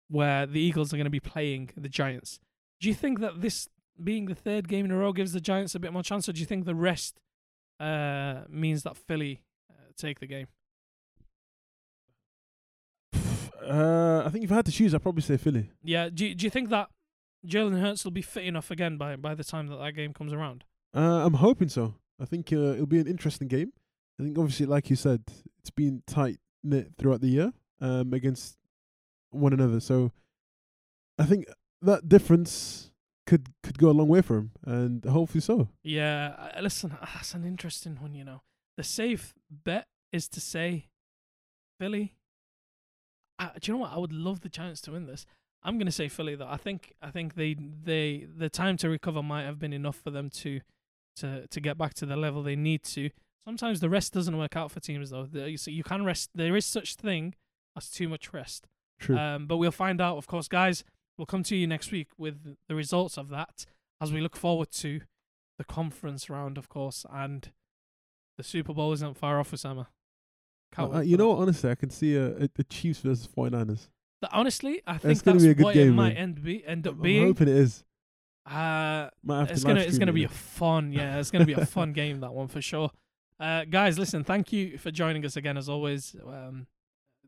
[0.09, 2.39] where the Eagles are going to be playing the Giants.
[2.79, 3.69] Do you think that this
[4.01, 6.33] being the third game in a row gives the Giants a bit more chance, or
[6.33, 7.19] do you think the rest
[7.79, 10.47] uh, means that Philly uh, take the game?
[13.61, 15.71] Uh, I think if I had to choose, I'd probably say Philly.
[15.83, 16.09] Yeah.
[16.09, 16.89] Do you, do you think that
[17.47, 20.33] Jalen Hurts will be fit enough again by by the time that that game comes
[20.33, 20.65] around?
[20.93, 21.95] Uh, I'm hoping so.
[22.19, 23.73] I think uh, it'll be an interesting game.
[24.19, 25.23] I think obviously, like you said,
[25.59, 28.57] it's been tight knit throughout the year um, against
[29.31, 29.79] one another.
[29.79, 30.11] So
[31.17, 31.45] I think
[31.81, 32.91] that difference
[33.25, 35.69] could could go a long way for him, and hopefully so.
[35.83, 36.35] Yeah.
[36.55, 38.13] uh, Listen, that's an interesting one.
[38.15, 38.41] You know,
[38.77, 40.87] the safe bet is to say
[41.79, 42.15] Philly.
[43.39, 43.91] Uh, do you know what?
[43.93, 45.25] I would love the Giants to win this.
[45.63, 46.47] I'm going to say Philly though.
[46.47, 50.11] I think I think they they the time to recover might have been enough for
[50.11, 50.59] them to
[51.17, 53.09] to to get back to the level they need to.
[53.45, 55.25] Sometimes the rest doesn't work out for teams though.
[55.25, 56.29] The- So you can rest.
[56.35, 57.35] There is such thing
[57.77, 58.67] as too much rest.
[58.99, 59.17] True.
[59.17, 60.83] Um, but we'll find out, of course, guys.
[61.17, 63.65] We'll come to you next week with the results of that
[64.01, 65.01] as we look forward to
[65.57, 67.51] the conference round, of course, and
[68.37, 69.87] the Super Bowl isn't far off, Osama.
[70.73, 71.39] Can't Uh, wait you know what?
[71.39, 73.67] Honestly, I can see a, a, Chiefs versus 49ers.
[74.21, 76.17] Th- honestly, I think gonna that's be a good what it game, might man.
[76.17, 77.27] end be end up I'm being.
[77.27, 77.83] hoping it is.
[78.45, 82.19] Uh, it's gonna it's gonna be a fun yeah it's gonna be a fun game
[82.19, 82.91] that one for sure
[83.39, 86.67] uh guys listen thank you for joining us again as always um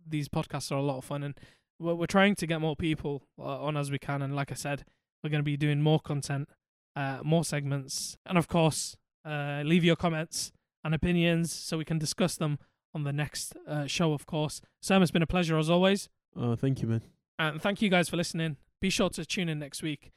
[0.05, 1.39] these podcasts are a lot of fun and
[1.79, 4.55] we're, we're trying to get more people uh, on as we can and like i
[4.55, 4.85] said
[5.23, 6.47] we're going to be doing more content
[6.95, 8.95] uh more segments and of course
[9.25, 10.51] uh leave your comments
[10.83, 12.59] and opinions so we can discuss them
[12.93, 14.61] on the next uh, show of course.
[14.81, 16.07] Sam it's been a pleasure as always.
[16.37, 17.01] Oh, thank you, man.
[17.37, 18.55] and thank you guys for listening.
[18.79, 20.11] Be sure to tune in next week.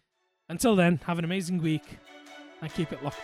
[0.49, 1.83] Until then have an amazing week
[2.61, 3.19] and keep it locked